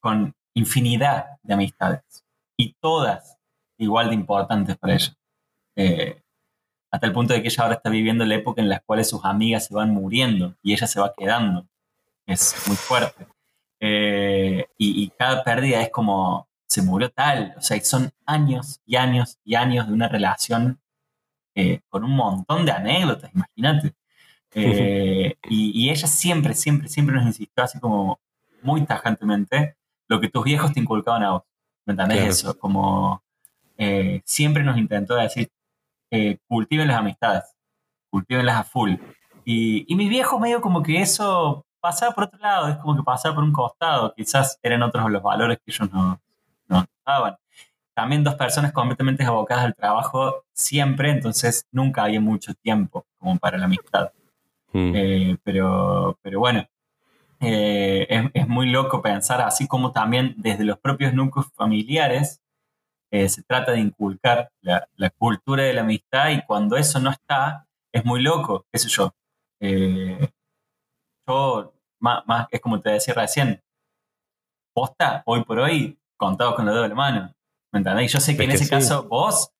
[0.00, 2.24] con infinidad de amistades
[2.56, 3.38] y todas
[3.78, 5.14] igual de importantes para ella.
[5.76, 6.22] Eh,
[6.90, 9.24] hasta el punto de que ella ahora está viviendo la época en la cual sus
[9.24, 11.66] amigas se van muriendo y ella se va quedando.
[12.26, 13.26] Es muy fuerte.
[13.80, 17.54] Eh, y, cada pérdida es como, se murió tal.
[17.56, 20.80] O sea, son años y años y años de una relación
[21.54, 23.94] eh, con un montón de anécdotas, imagínate.
[24.52, 28.18] Eh, y, ella siempre, siempre, siempre nos insistió así como
[28.62, 29.76] muy tajantemente
[30.10, 31.42] lo que tus viejos te inculcaban a vos.
[31.86, 32.58] ¿Me entendés eso?
[32.58, 33.22] Como
[33.78, 35.50] eh, siempre nos intentó decir,
[36.46, 37.44] cultiven las amistades,
[38.10, 38.96] cultivenlas a full.
[39.44, 43.02] Y, y mis viejos medio como que eso pasaba por otro lado, es como que
[43.02, 46.18] pasaba por un costado, quizás eran otros los valores que ellos nos,
[46.68, 47.36] nos daban.
[47.94, 53.58] También dos personas completamente abocadas al trabajo siempre, entonces nunca había mucho tiempo como para
[53.58, 54.12] la amistad.
[54.72, 54.92] Mm.
[54.94, 56.66] Eh, pero, pero bueno,
[57.40, 62.42] eh, es, es, muy loco pensar así como también desde los propios núcleos familiares
[63.10, 67.10] eh, se trata de inculcar la, la, cultura de la amistad y cuando eso no
[67.10, 69.12] está, es muy loco, qué sé yo.
[71.26, 73.62] yo, más, más, es como te decía recién,
[74.74, 77.34] posta, hoy por hoy, contado con los dedos de la mano.
[77.72, 78.12] ¿Me entendés?
[78.12, 79.52] Yo sé que en ese caso vos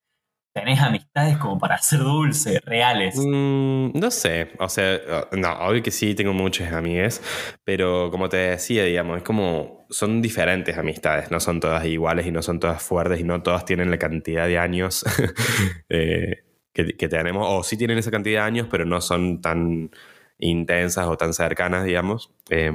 [0.53, 3.17] tenés amistades como para ser dulce, reales.
[3.17, 5.01] Mm, no sé, o sea,
[5.33, 7.23] no, obvio que sí tengo muchas amigas,
[7.65, 12.33] pero como te decía, digamos, es como, son diferentes amistades, no son todas iguales y
[12.33, 15.05] no son todas fuertes y no todas tienen la cantidad de años
[15.89, 19.91] eh, que, tenemos, o sí tienen esa cantidad de años, pero no son tan
[20.39, 22.33] intensas o tan cercanas, digamos.
[22.49, 22.73] Eh,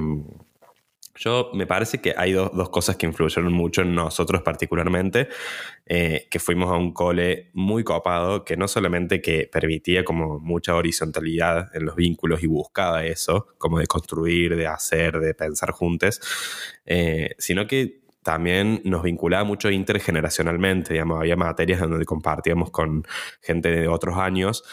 [1.16, 5.30] yo me parece que hay dos cosas que influyeron mucho en nosotros particularmente,
[5.86, 10.76] eh, que fuimos a un cole muy copado, que no solamente que permitía como mucha
[10.76, 16.20] horizontalidad en los vínculos y buscaba eso, como de construir, de hacer, de pensar juntos,
[16.86, 23.06] eh, sino que también nos vinculaba mucho intergeneracionalmente, digamos, había materias donde compartíamos con
[23.40, 24.64] gente de otros años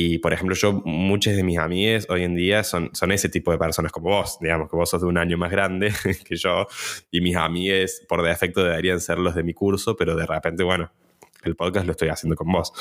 [0.00, 3.50] y, por ejemplo, yo, muchas de mis amigas hoy en día son, son ese tipo
[3.50, 5.92] de personas como vos, digamos, que vos sos de un año más grande
[6.24, 6.68] que yo,
[7.10, 10.92] y mis amigas por defecto deberían ser los de mi curso, pero de repente, bueno,
[11.44, 12.72] el podcast lo estoy haciendo con vos.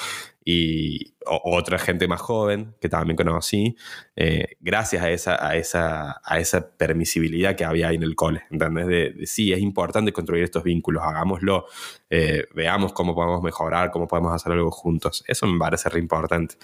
[0.43, 3.75] Y otra gente más joven que también conocí,
[4.15, 8.43] eh, gracias a esa, a, esa, a esa permisibilidad que había ahí en el cole,
[8.49, 8.87] ¿entendés?
[8.87, 11.65] De, sí, es importante construir estos vínculos, hagámoslo,
[12.09, 15.23] eh, veamos cómo podemos mejorar, cómo podemos hacer algo juntos.
[15.27, 16.55] Eso me parece re importante.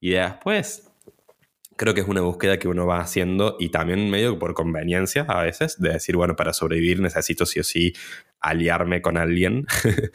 [0.00, 0.89] Y después,
[1.80, 5.42] creo que es una búsqueda que uno va haciendo y también medio por conveniencia a
[5.42, 7.94] veces, de decir, bueno, para sobrevivir necesito sí o sí
[8.38, 9.66] aliarme con alguien.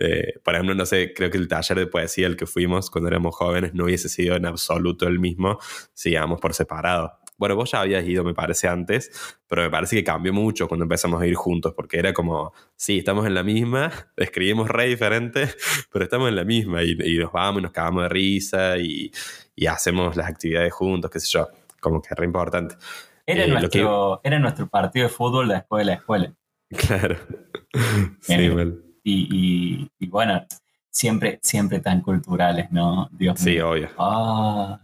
[0.00, 3.08] Eh, por ejemplo, no sé, creo que el taller de poesía al que fuimos cuando
[3.08, 5.58] éramos jóvenes no hubiese sido en absoluto el mismo
[5.92, 7.18] si íbamos por separado.
[7.36, 9.10] Bueno, vos ya habías ido, me parece, antes,
[9.48, 12.98] pero me parece que cambió mucho cuando empezamos a ir juntos, porque era como, sí,
[12.98, 15.48] estamos en la misma, escribimos re diferente,
[15.92, 19.10] pero estamos en la misma y, nos vamos y nos cagamos de risa y,
[19.66, 21.48] hacemos las actividades juntos, qué sé yo,
[21.80, 22.76] como que es re importante.
[23.26, 26.34] Era, eh, nuestro, era nuestro partido de fútbol después de la escuela.
[26.70, 27.16] Claro.
[28.20, 28.72] sí, eh,
[29.04, 30.46] y, y, bueno,
[30.90, 33.08] siempre, siempre tan culturales, ¿no?
[33.12, 33.88] Dios sí, obvio.
[33.98, 34.80] Ah,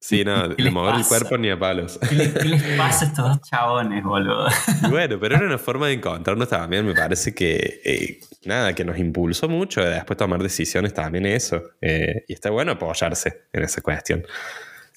[0.00, 1.98] sí, no, de mover el cuerpo ni a palos.
[2.08, 4.46] ¿Qué, les, pasa a estos dos chabones, boludo?
[4.90, 8.98] Bueno, pero era una forma de encontrarnos también, me parece que, eh, nada, que nos
[8.98, 11.62] impulsó mucho de después tomar decisiones también eso.
[11.80, 14.24] Eh, y está bueno apoyarse en esa cuestión.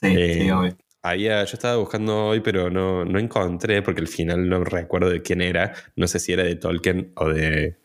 [0.02, 0.78] Sí, sí, eh, obvio.
[1.02, 5.22] Había, yo estaba buscando hoy, pero no, no encontré, porque al final no recuerdo de
[5.22, 5.74] quién era.
[5.96, 7.80] No sé si era de Tolkien o de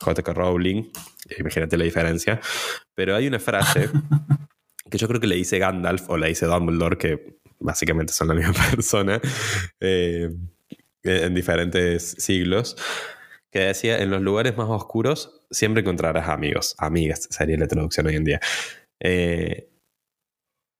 [0.00, 0.32] J.K.
[0.32, 0.90] Rowling.
[1.38, 2.40] Imagínate la diferencia.
[2.94, 3.90] Pero hay una frase
[4.90, 8.34] que yo creo que le dice Gandalf o le dice Dumbledore, que básicamente son la
[8.34, 9.20] misma persona,
[9.80, 10.30] eh,
[11.02, 12.76] en diferentes siglos,
[13.50, 18.16] que decía, en los lugares más oscuros siempre encontrarás amigos, amigas, sería la traducción hoy
[18.16, 18.40] en día.
[19.00, 19.70] Eh,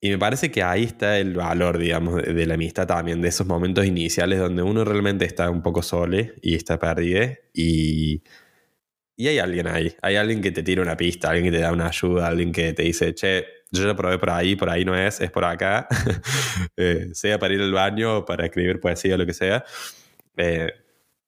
[0.00, 3.46] y me parece que ahí está el valor, digamos, de, la amistad también, de esos
[3.46, 8.22] momentos iniciales donde uno realmente está un poco solo y está perdido y,
[9.16, 11.72] y hay alguien ahí, hay alguien que te tira una pista, alguien que te da
[11.72, 14.96] una ayuda, alguien que te dice, che, yo ya probé por ahí, por ahí no
[14.96, 15.88] es, es por acá,
[16.76, 19.64] eh, sea para ir al baño para escribir poesía o lo que sea.
[20.36, 20.72] Eh,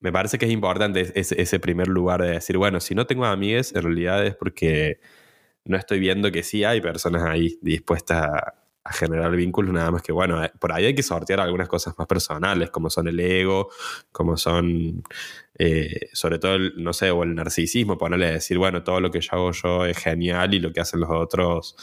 [0.01, 3.25] me parece que es importante ese, ese, primer lugar de decir, bueno, si no tengo
[3.25, 5.01] amigas, en realidad es porque
[5.65, 10.03] no estoy viendo que sí hay personas ahí dispuestas a, a generar vínculos, nada más
[10.03, 13.19] que, bueno, eh, por ahí hay que sortear algunas cosas más personales, como son el
[13.19, 13.71] ego,
[14.13, 15.03] como son,
[16.13, 19.21] sobre todo, el, no sé, o el narcisismo, ponerle a decir, bueno, todo lo que
[19.21, 21.75] yo hago yo es genial y lo que hacen los otros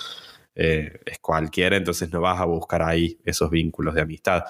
[0.55, 4.43] eh, es cualquiera, entonces no vas a buscar ahí esos vínculos de amistad.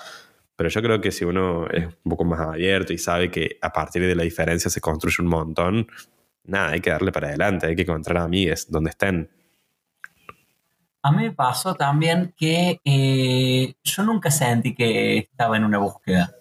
[0.56, 3.72] Pero yo creo que si uno es un poco más abierto y sabe que a
[3.72, 5.88] partir de la diferencia se construye un montón,
[6.46, 9.30] nada, hay que darle para adelante, hay que encontrar amigues donde estén.
[11.02, 16.34] A mí me pasó también que eh, yo nunca sentí que estaba en una búsqueda.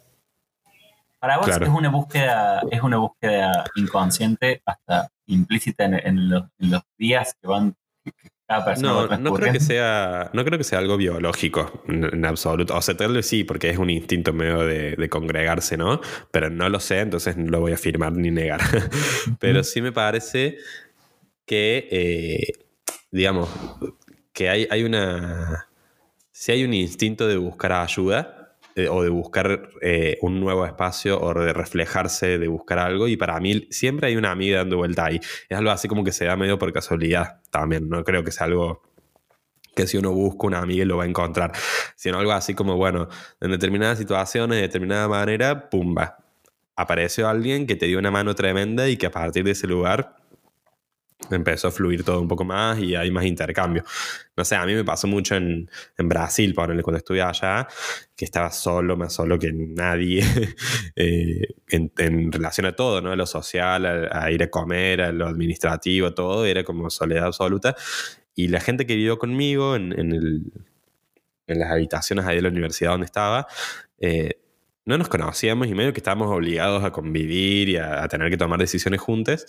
[1.19, 1.67] Para vos Claro.
[1.67, 7.37] es una búsqueda, es una búsqueda inconsciente, hasta implícita en, en los, en los días
[7.41, 8.13] que van, que,
[8.51, 12.77] va No, no creo que sea, no creo que sea algo biológico en, en absoluto.
[12.77, 16.01] O sea, tal vez sí, porque es un instinto medio de, de congregarse, ¿no?
[16.31, 18.61] Pero no lo sé, entonces no lo voy a afirmar ni negar.
[19.41, 20.59] Pero sí me parece
[21.47, 22.65] que, eh,
[23.11, 23.49] digamos,
[24.33, 25.69] que hay, hay una.
[26.33, 28.44] Si hay un instinto de buscar ayuda
[28.91, 33.39] o de buscar eh, un nuevo espacio o de reflejarse, de buscar algo, y para
[33.41, 35.21] mí siempre hay una amiga dando vuelta ahí.
[35.49, 37.89] Es algo así como que se da medio por casualidad también.
[37.89, 38.83] No creo que sea algo
[39.75, 41.53] que si uno busca una amiga lo va a encontrar,
[41.97, 43.09] sino algo así como, bueno,
[43.41, 46.19] en determinadas situaciones, de determinada manera, pumba,
[46.77, 50.17] apareció alguien que te dio una mano tremenda y que a partir de ese lugar
[51.31, 53.85] empezó a fluir todo un poco más y hay más intercambio.
[54.37, 57.67] No sé, a mí me pasó mucho en, en Brasil, ponele, cuando estuve allá,
[58.17, 60.23] que estaba solo, más solo que nadie,
[60.97, 63.13] eh, en, en relación a todo, ¿no?
[63.13, 67.27] A lo social, a, a ir a comer, a lo administrativo, todo, era como soledad
[67.27, 67.75] absoluta.
[68.35, 70.53] Y la gente que vivió conmigo en, en, el,
[71.47, 73.47] las habitaciones ahí de la universidad donde estaba,
[73.99, 74.41] eh,
[74.87, 78.37] no nos conocíamos y medio que estábamos obligados a convivir y a, a tener que
[78.37, 79.47] tomar decisiones juntas.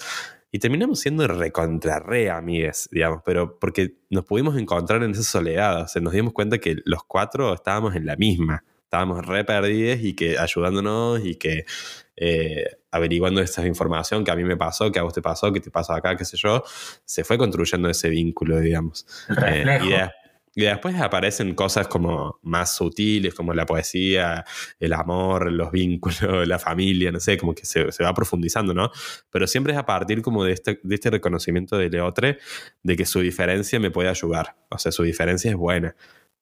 [0.51, 5.81] Y terminamos siendo recontra re amigues, digamos, pero porque nos pudimos encontrar en esa soledad.
[5.83, 8.63] O sea, nos dimos cuenta que los cuatro estábamos en la misma.
[8.83, 11.65] Estábamos re perdidos y que ayudándonos y que
[12.15, 15.59] eh, averiguando esa información que a mí me pasó, que a vos te pasó, que
[15.59, 16.63] te pasó acá, qué sé yo,
[17.03, 19.05] se fue construyendo ese vínculo, digamos.
[19.27, 20.11] El Eh, y, de-
[20.55, 24.45] y después aparecen cosas como más sutiles, como la poesía,
[24.79, 28.89] el amor, los vínculos, la familia, no sé, como que se, se va profundizando, ¿no?
[29.29, 32.39] Pero siempre es a partir como de este, de este reconocimiento de Leotre,
[32.83, 34.55] de que su diferencia me puede ayudar.
[34.69, 35.93] O sea, su diferencia es buena.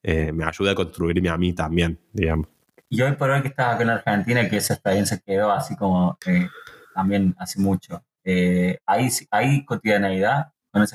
[0.03, 2.47] Eh, me ayuda a construirme a mí también, digamos.
[2.89, 6.19] Y hoy por hoy que estás acá en Argentina, que esa experiencia quedó así como
[6.27, 6.47] eh,
[6.93, 10.52] también hace mucho, eh, ¿hay, ¿hay cotidianeidad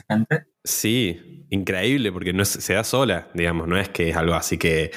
[0.08, 0.46] gente?
[0.64, 4.90] Sí, increíble, porque no se da sola, digamos, no es que es algo así que,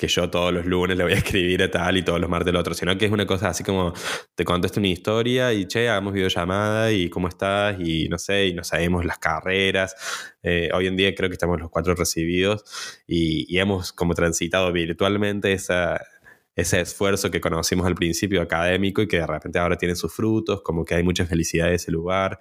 [0.00, 2.48] que yo todos los lunes le voy a escribir a tal y todos los martes
[2.48, 3.92] el otro, sino que es una cosa así como
[4.34, 8.54] te contesto una historia y che, hagamos videollamada y cómo estás y no sé, y
[8.54, 9.94] nos sabemos las carreras.
[10.42, 12.64] Eh, hoy en día creo que estamos los cuatro recibidos
[13.06, 19.26] y, hemos como transitado virtualmente ese esfuerzo que conocimos al principio académico y que de
[19.26, 22.40] repente ahora tiene sus frutos, como que hay mucha felicidad en ese lugar.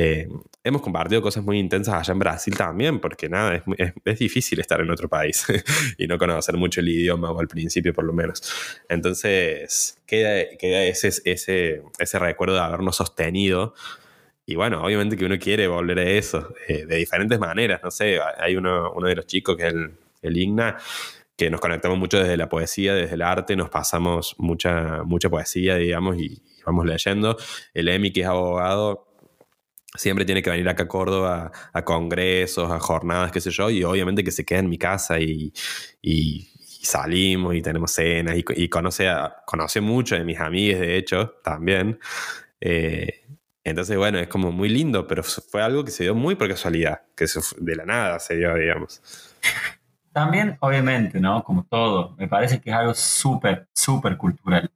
[0.00, 0.28] Eh,
[0.62, 4.60] hemos compartido cosas muy intensas allá en Brasil también, porque nada, es, es- es difícil
[4.60, 5.44] estar en otro país
[5.98, 8.42] y no conocer mucho el idioma, o al principio por lo menos.
[8.88, 13.74] Entonces, queda, queda ese, ese, ese recuerdo de habernos sostenido.
[14.46, 17.80] Y bueno, obviamente que uno quiere volver a eso, eh, de diferentes maneras.
[17.82, 20.76] No sé, hay uno, uno de los chicos que es el, el Igna,
[21.36, 25.76] que nos conectamos mucho desde la poesía, desde el arte, nos pasamos mucha, mucha poesía,
[25.76, 27.36] digamos, y, y vamos leyendo.
[27.74, 29.07] El Emi, que es abogado,
[29.98, 33.84] siempre tiene que venir acá a Córdoba a congresos, a jornadas, qué sé yo, y
[33.84, 35.52] obviamente que se queda en mi casa y,
[36.02, 36.48] y-
[36.80, 41.98] salimos y tenemos cenas y, conoce, a- conoce mucho de mis amigas, de hecho, también.
[42.60, 43.26] Eh,
[43.64, 47.02] entonces, bueno, es como muy lindo, pero fue algo que se dio muy por casualidad,
[47.16, 47.26] que
[47.58, 49.02] de la nada se dio, digamos.
[50.12, 51.44] También, obviamente, ¿no?
[51.44, 54.70] Como todo, me parece que es algo súper, súper cultural.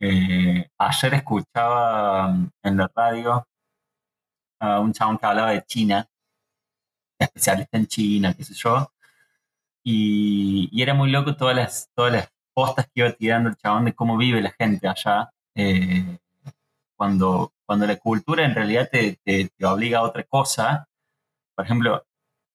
[0.00, 3.46] Eh, ayer escuchaba um, en la radio
[4.60, 6.08] un chabón que hablaba de China,
[7.18, 8.92] especialista en China, qué sé yo,
[9.84, 13.84] y, y era muy loco todas las, todas las postas que iba tirando el chabón
[13.84, 16.18] de cómo vive la gente allá, eh,
[16.96, 20.88] cuando, cuando la cultura en realidad te, te, te obliga a otra cosa.
[21.54, 22.06] Por ejemplo,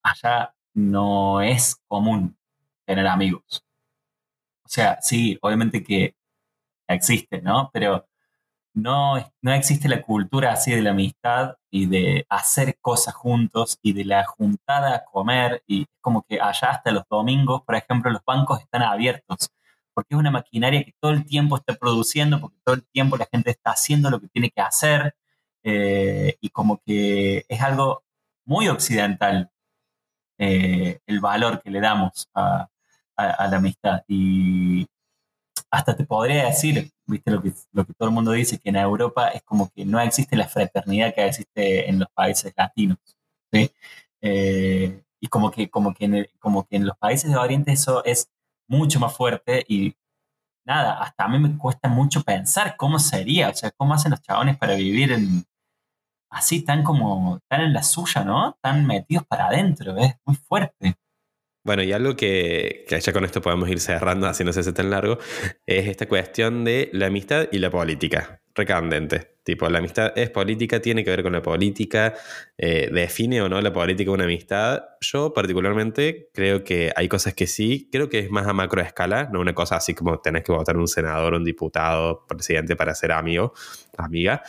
[0.03, 2.37] allá no es común
[2.85, 3.63] tener amigos.
[4.65, 6.15] O sea, sí, obviamente que
[6.87, 7.69] existe, ¿no?
[7.73, 8.08] Pero
[8.73, 13.93] no, no existe la cultura así de la amistad y de hacer cosas juntos y
[13.93, 15.63] de la juntada a comer.
[15.67, 19.49] Y es como que allá hasta los domingos, por ejemplo, los bancos están abiertos.
[19.93, 23.27] Porque es una maquinaria que todo el tiempo está produciendo, porque todo el tiempo la
[23.31, 25.15] gente está haciendo lo que tiene que hacer.
[25.63, 28.03] eh, y como que es algo
[28.45, 29.51] muy occidental
[30.37, 32.67] eh, el valor que le damos a,
[33.17, 34.03] a, a la amistad.
[34.07, 34.87] Y
[35.71, 38.77] hasta te podría decir, viste lo que, lo que todo el mundo dice, que en
[38.77, 42.97] Europa es como que no existe la fraternidad que existe en los países latinos.
[44.21, 48.03] Eh, y como que, como, que en como que en los países de Oriente eso
[48.05, 48.29] es
[48.67, 49.95] mucho más fuerte y
[50.65, 54.21] nada, hasta a mí me cuesta mucho pensar cómo sería, o sea, cómo hacen los
[54.21, 55.17] chabones para vivir
[56.29, 58.57] así tan como, tan en la suya, ¿no?
[58.61, 60.95] Tan metidos para adentro, es muy fuerte.
[61.69, 64.89] Bueno, y algo que, ya con esto podemos ir cerrando, así no se hace tan
[64.89, 65.19] largo,
[65.67, 68.41] es esta cuestión de la amistad y la política.
[68.55, 69.35] Recandente.
[69.43, 72.15] Tipo, la amistad es política, tiene que ver con la política,
[72.57, 74.81] eh, define o no la política una amistad.
[74.99, 79.29] Yo particularmente creo que hay cosas que sí, creo que es más a macro escala,
[79.31, 83.11] no una cosa así como tenés que votar un senador, un diputado, presidente para ser
[83.11, 83.53] amigo,
[83.95, 84.41] amiga.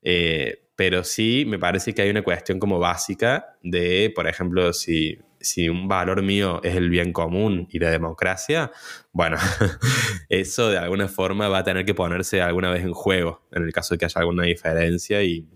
[0.00, 5.18] Eh, pero sí me parece que hay una cuestión como básica de, por ejemplo, si
[5.42, 8.70] si un valor mío es el bien común y la democracia,
[9.12, 9.36] bueno,
[10.28, 13.72] eso de alguna forma va a tener que ponerse alguna vez en juego, en el
[13.72, 15.46] caso de que haya alguna diferencia y,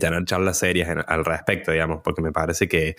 [0.00, 2.96] tener charlas serias al respecto, digamos, porque me parece que,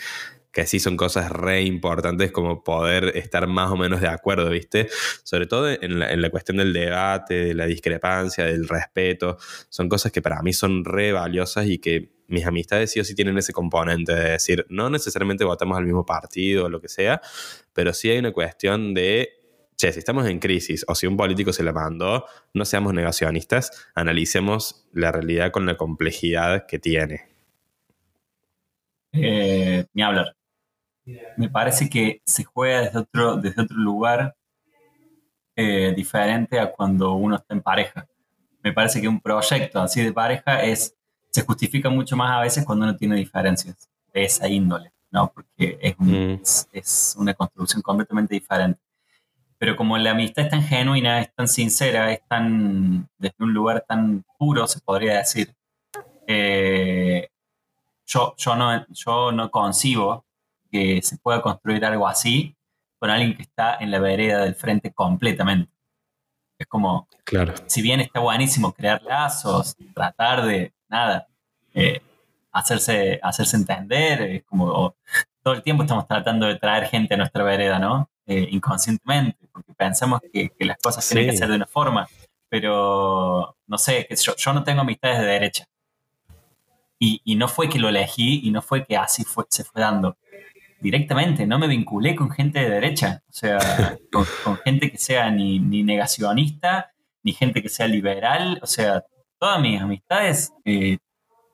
[0.58, 4.90] que sí son cosas re importantes como poder estar más o menos de acuerdo, ¿viste?
[5.22, 9.38] Sobre todo en la, en la, cuestión del debate, de la discrepancia, del respeto.
[9.70, 13.14] Son cosas que para mí son re valiosas y que mis amistades sí o sí
[13.14, 17.22] tienen ese componente de decir, no necesariamente votamos al mismo partido o lo que sea,
[17.74, 19.30] pero sí hay una cuestión de,
[19.76, 23.90] che, si estamos en crisis o si un político se la mandó, no seamos negacionistas,
[23.94, 27.28] analicemos la realidad con la complejidad que tiene.
[29.12, 30.34] Eh, ni hablar.
[31.38, 34.36] Me parece que se juega desde otro, desde otro lugar
[35.56, 38.08] eh, diferente a cuando uno está en pareja.
[38.62, 40.98] Me parece que un proyecto así de pareja es
[41.38, 45.32] se justifica mucho más a veces cuando uno tiene diferencias de esa índole, ¿no?
[45.32, 46.42] Porque es, mm.
[46.72, 48.80] es, una construcción completamente diferente.
[49.58, 53.86] Pero como la amistad es tan genuina, es tan sincera, es tan desde un lugar
[53.88, 55.54] tan puro, se podría decir,
[56.28, 57.30] eh,
[58.06, 60.26] yo, yo, no, yo no concibo
[60.68, 62.56] que se pueda construir algo así
[63.00, 65.72] con alguien que está en la vereda del frente completamente.
[66.58, 67.54] Es como, claro.
[67.68, 71.28] si bien está buenísimo crear lazos, tratar de nada,
[71.74, 72.02] eh,
[72.52, 74.96] hacerse, hacerse entender, es como
[75.44, 78.10] todo el tiempo estamos tratando de traer gente a nuestra vereda, ¿no?
[78.26, 82.08] Eh, inconscientemente, porque pensamos que, las cosas tienen que ser de una forma,
[82.50, 85.66] pero no sé, yo, yo no tengo amistades de derecha.
[87.00, 89.82] Y, y, no fue que lo elegí y no fue que así fue, se fue
[89.82, 90.18] dando.
[90.80, 93.58] Directamente, no me vinculé con gente de derecha, o sea,
[94.12, 96.92] con, gente que sea ni, ni, negacionista,
[97.24, 99.04] ni gente que sea liberal, o sea,
[99.40, 100.98] todas mis amistades eh,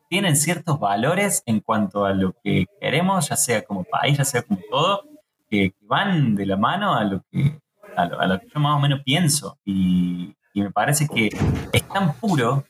[0.09, 4.43] tienen ciertos valores en cuanto a lo que queremos, ya sea como país, ya sea
[4.43, 5.03] como todo,
[5.49, 7.59] que, van de la mano a lo, que,
[7.95, 9.57] a lo, que yo más o menos pienso.
[9.65, 11.30] Y, me parece que
[11.71, 12.63] es tan puro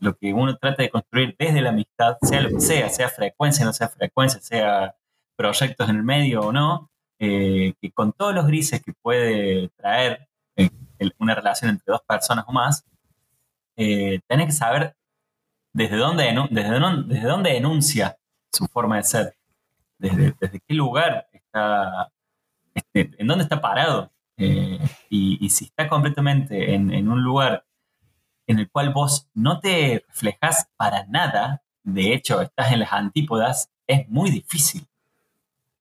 [0.00, 3.64] lo que uno trata de construir desde la amistad, sea lo que sea, sea frecuencia,
[3.64, 4.96] no sea frecuencia, sea
[5.40, 10.28] proyectos en el medio o no, eh, que con todos los grises que puede traer
[10.54, 10.68] eh,
[11.18, 12.84] una relación entre dos personas o más,
[13.74, 14.94] eh, tenés que saber
[15.72, 18.18] desde dónde, desde, desde dónde denuncia
[18.52, 19.36] su forma de ser,
[19.96, 22.12] desde, desde qué lugar está,
[22.74, 24.12] este, en dónde está parado.
[24.36, 24.78] Eh,
[25.08, 27.64] y, si está completamente en, un lugar
[28.46, 33.70] en el cual vos no te reflejas para nada, de hecho estás en las antípodas,
[33.86, 34.89] es muy difícil.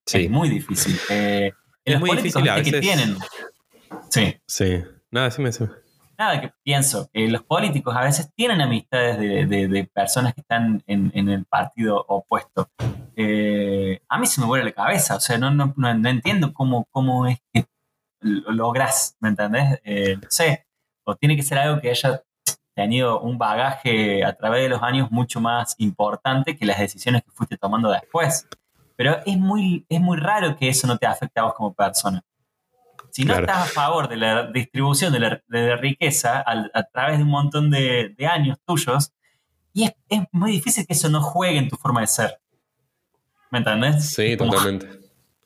[0.09, 0.25] Sí.
[0.25, 0.99] Es muy difícil.
[1.09, 1.51] Eh,
[1.85, 2.73] es muy difícil a veces.
[2.73, 3.17] que tienen.
[4.09, 4.35] Sí.
[4.45, 4.83] Sí.
[5.11, 5.51] Nada, sí me
[6.19, 11.29] nada, que pienso, que los políticos a veces tienen amistades de, personas que están en,
[11.29, 12.69] el partido opuesto.
[13.15, 16.85] Eh, a mí se me vuelve la cabeza, o sea, no, no, no, entiendo cómo,
[16.91, 17.65] cómo es que
[18.19, 19.79] lo logras, ¿me entendés?
[19.85, 20.67] Eh, no sé,
[21.05, 22.21] o tiene que ser algo que haya
[22.75, 27.31] tenido un bagaje a través de los años mucho más importante que las decisiones que
[27.31, 28.45] fuiste tomando después.
[28.99, 32.21] Pero es muy, es muy raro que eso no te afecte a vos como persona.
[33.11, 37.29] Si no estás a favor de la distribución de la, riqueza a, través de un
[37.29, 39.13] montón de, años tuyos,
[39.71, 39.93] y es,
[40.33, 42.41] muy difícil que eso no juegue en tu forma de ser.
[43.51, 44.05] ¿Me entiendes?
[44.05, 44.89] Sí, totalmente.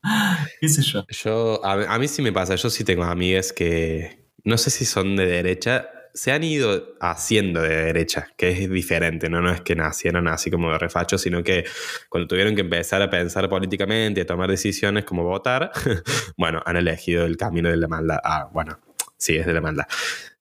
[0.59, 1.05] ¿Qué sé yo?
[1.09, 4.83] Yo, a, a, mí sí me pasa, yo sí tengo amigas que no sé si
[4.83, 9.41] son de derecha, se han ido haciendo de derecha, que es diferente, ¿no?
[9.41, 11.65] No es que nacieron así como de refacho, sino que
[12.09, 15.71] cuando tuvieron que empezar a pensar políticamente a tomar decisiones como votar,
[16.37, 18.19] bueno, han elegido el camino de la maldad.
[18.23, 18.79] Ah, bueno,
[19.17, 19.85] sí, es de la maldad.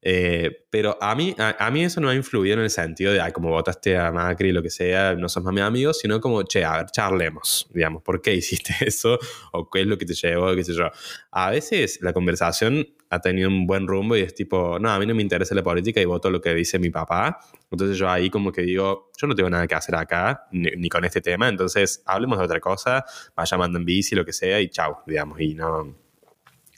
[0.05, 3.31] Eh, pero a mí, a, mí eso no ha influido en el sentido de, ay,
[3.31, 6.79] como votaste a Macri, lo que sea, no somos más amigos, sino como, che, a
[6.79, 9.19] ver, charlemos, digamos, ¿por qué hiciste eso?
[9.53, 10.55] ¿O qué es lo que te llevó?
[10.57, 10.91] ¿Qué sé yo?
[11.31, 15.05] A veces la conversación ha tenido un buen rumbo y es tipo, no, a mí
[15.05, 17.41] no me interesa la política y voto lo que dice mi papá.
[17.71, 21.05] Entonces yo ahí como que digo, yo no tengo nada que hacer acá, ni, con
[21.05, 23.05] este tema, entonces hablemos de otra cosa,
[23.37, 25.95] vaya mandando en bici, lo que sea, y chau, digamos, y no...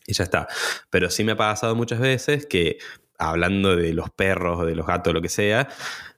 [0.08, 0.48] Y ya está.
[0.90, 2.78] Pero sí me ha pasado muchas veces que
[3.16, 5.68] hablando de los perros o de los gatos, lo que sea,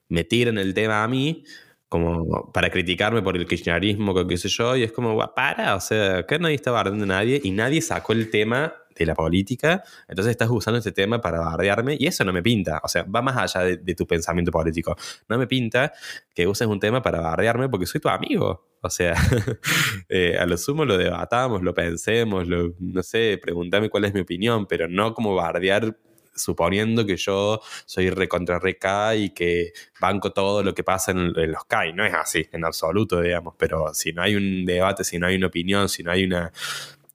[0.09, 1.45] me tiran el tema a mí
[1.89, 6.25] como para criticarme por el kirchnerismo, qué sé yo, y es como, para, o sea,
[6.27, 10.31] que nadie está bardeando a nadie y nadie sacó el tema de la política, entonces
[10.31, 13.37] estás usando este tema para bardearme y eso no me pinta, o sea, va más
[13.37, 14.97] allá de, tu pensamiento político.
[15.29, 15.93] No me pinta
[16.35, 18.69] que uses un tema para bardearme porque soy tu amigo.
[18.81, 19.15] O sea,
[20.09, 24.21] eh, a lo sumo lo debatamos, lo pensemos, lo, no sé, pregúntame cuál es mi
[24.21, 25.97] opinión, pero no como bardear
[26.37, 31.65] suponiendo que yo soy recontra reca y que banco todo lo que pasa en, los
[31.65, 31.93] CAI.
[31.93, 35.37] No es así, en absoluto, digamos, pero si no hay un debate, si no hay
[35.37, 36.53] una opinión, si no hay una,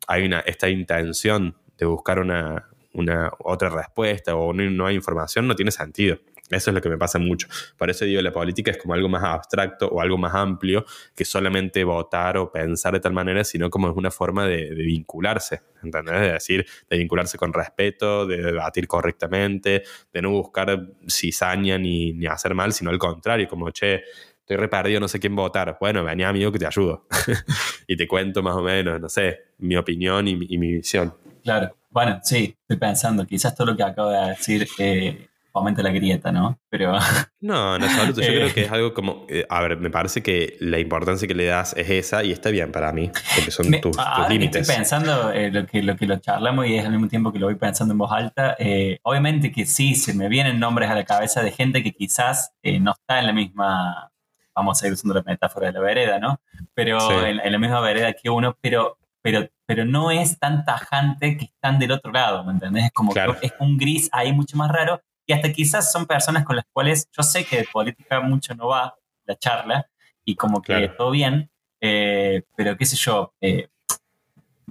[0.07, 5.55] hay una, esta intención de buscar una, una otra respuesta o no, hay información, no
[5.55, 6.17] tiene sentido.
[6.51, 7.47] Eso es lo que me pasa mucho.
[7.77, 10.85] Por eso digo, la política es como algo más abstracto o algo más amplio
[11.15, 15.61] que solamente votar o pensar de tal manera, sino como es una forma de, vincularse,
[15.81, 16.19] ¿entendés?
[16.21, 22.27] De decir, de vincularse con respeto, de debatir correctamente, de no buscar cizaña ni, ni
[22.27, 24.03] hacer mal, sino al contrario, como, che,
[24.39, 25.77] estoy re perdido, no sé quién votar.
[25.79, 27.07] Bueno, venía amigo que te ayudo.
[27.87, 31.15] y te cuento más o menos, no sé, mi opinión y, y mi visión.
[31.43, 31.75] Claro.
[31.91, 36.31] Bueno, sí, estoy pensando, quizás todo lo que acabo de decir eh, fomenta la grieta,
[36.31, 36.59] ¿no?
[36.69, 36.97] Pero.
[37.43, 38.21] No, en absoluto.
[38.21, 39.25] Yo creo eh, que es algo como.
[39.27, 42.51] Eh, a ver, me parece que la importancia que le das es esa y está
[42.51, 43.97] bien para mí, porque son tus,
[44.29, 44.61] límites.
[44.61, 47.39] Estoy pensando eh, lo, que, lo que lo charlamos y es al mismo tiempo que
[47.39, 48.55] lo voy pensando en voz alta.
[49.01, 52.91] obviamente que sí, se me vienen nombres a la cabeza de gente que quizás no
[52.91, 54.11] está en la misma.
[54.53, 56.39] Vamos a ir usando la metáfora de la vereda, ¿no?
[56.75, 61.45] Pero en, la misma vereda que uno, pero pero, pero no es tan tajante que
[61.45, 62.85] están del otro lado, ¿me entendés?
[62.85, 66.43] Es como que es un gris ahí mucho más raro y hasta quizás son personas
[66.43, 68.95] con las cuales yo sé que de política mucho no va
[69.25, 69.89] la charla
[70.25, 71.49] y como que todo bien,
[71.79, 73.69] eh, pero qué sé yo, eh,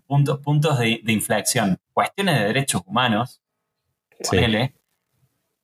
[0.06, 3.40] puntos, puntos de, inflexión, cuestiones de derechos humanos,
[4.28, 4.74] ponele,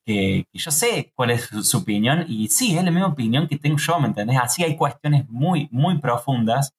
[0.04, 3.78] que, yo sé cuál es su, opinión y sí, es la misma opinión que tengo
[3.78, 4.38] yo, ¿me entendés?
[4.40, 6.74] Así hay cuestiones muy, muy profundas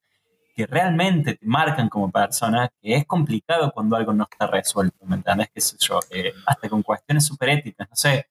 [0.58, 5.18] que realmente te marcan como persona, que es complicado cuando algo no está resuelto, ¿me
[5.18, 5.51] entiendes?
[5.53, 5.99] ¿Qué sé yo?
[6.10, 8.26] Eh, hasta con cuestiones súper éticas, no sé.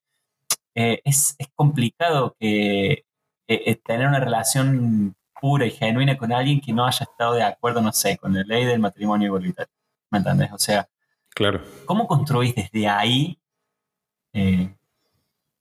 [0.74, 3.04] Eh, es, es, complicado que
[3.46, 7.80] eh, tener una relación pura y genuina con alguien que no haya estado de acuerdo,
[7.80, 9.72] no sé, con la ley del matrimonio igualitario,
[10.10, 10.50] ¿me entiendes?
[10.52, 10.88] O sea,
[11.28, 11.62] claro.
[11.84, 13.38] ¿cómo construís desde ahí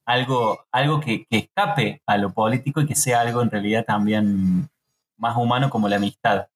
[0.04, 4.68] algo, algo que, que escape a lo político y que sea algo en realidad también
[5.18, 6.48] más humano como la amistad?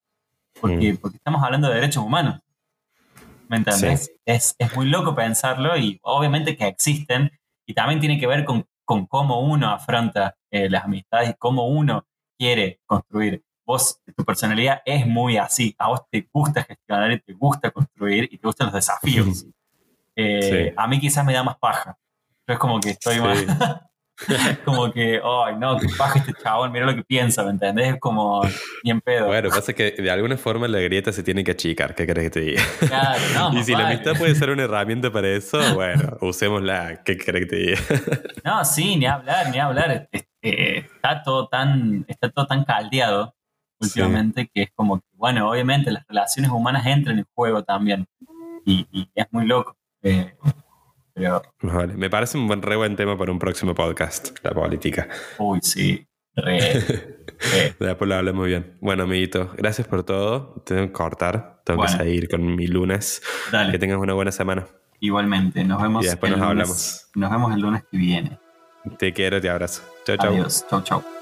[0.60, 0.98] Porque, mm.
[0.98, 2.40] porque estamos hablando de derechos humanos.
[3.48, 4.12] ¿Me entiendes?
[4.26, 7.32] Es, es, muy loco pensarlo y obviamente que existen
[7.66, 11.68] y también tiene que ver con, con cómo uno afronta eh, las amistades y cómo
[11.68, 12.06] uno
[12.38, 13.44] quiere construir.
[13.66, 15.76] Vos, tu personalidad es muy así.
[15.78, 19.46] A vos te gusta gestionar y te gusta construir y te gustan los desafíos.
[20.22, 21.98] Eh, a mí quizás me da más paja.
[22.46, 23.38] Yo es como que estoy más...
[24.66, 27.94] como que, ay, no, que paja este chabón, mira lo que piensa, ¿me entendés?
[27.94, 28.42] Es como,
[28.84, 29.28] ni en pedo.
[29.28, 32.30] Bueno, pasa que de alguna forma la grieta se tiene que achicar, ¿qué querés que
[32.30, 32.64] te diga?
[32.80, 33.54] Claro, no.
[33.60, 37.50] y si la amistad puede ser una herramienta para eso, bueno, usémosla, ¿qué querés que
[37.50, 37.80] te diga?
[38.44, 40.10] no, sí, ni hablar, ni hablar.
[40.12, 43.36] Este, está, todo tan, está todo tan caldeado
[43.82, 48.06] últimamente que es como que, bueno, obviamente las relaciones humanas entran en juego también.
[48.66, 49.78] Y, es muy loco.
[50.04, 50.34] Eh,
[51.62, 55.08] Vale, me parece un buen, re buen tema para un próximo podcast, la política.
[55.38, 56.06] Uy, sí.
[56.36, 56.84] Re,
[57.80, 58.78] Después lo hablé muy bien.
[58.82, 60.62] Bueno, amiguito, gracias por todo.
[60.66, 63.22] Tengo que cortar, tengo que seguir con mi lunes.
[63.72, 64.68] Que tengas una buena semana.
[65.00, 66.04] Igualmente, nos vemos.
[66.04, 67.10] Y después nos hablamos.
[67.16, 68.40] Nos vemos el lunes que viene.
[68.98, 69.84] Te quiero, te abrazo.
[70.06, 70.34] Chao, chao.
[70.34, 71.19] Adiós, chao, chao.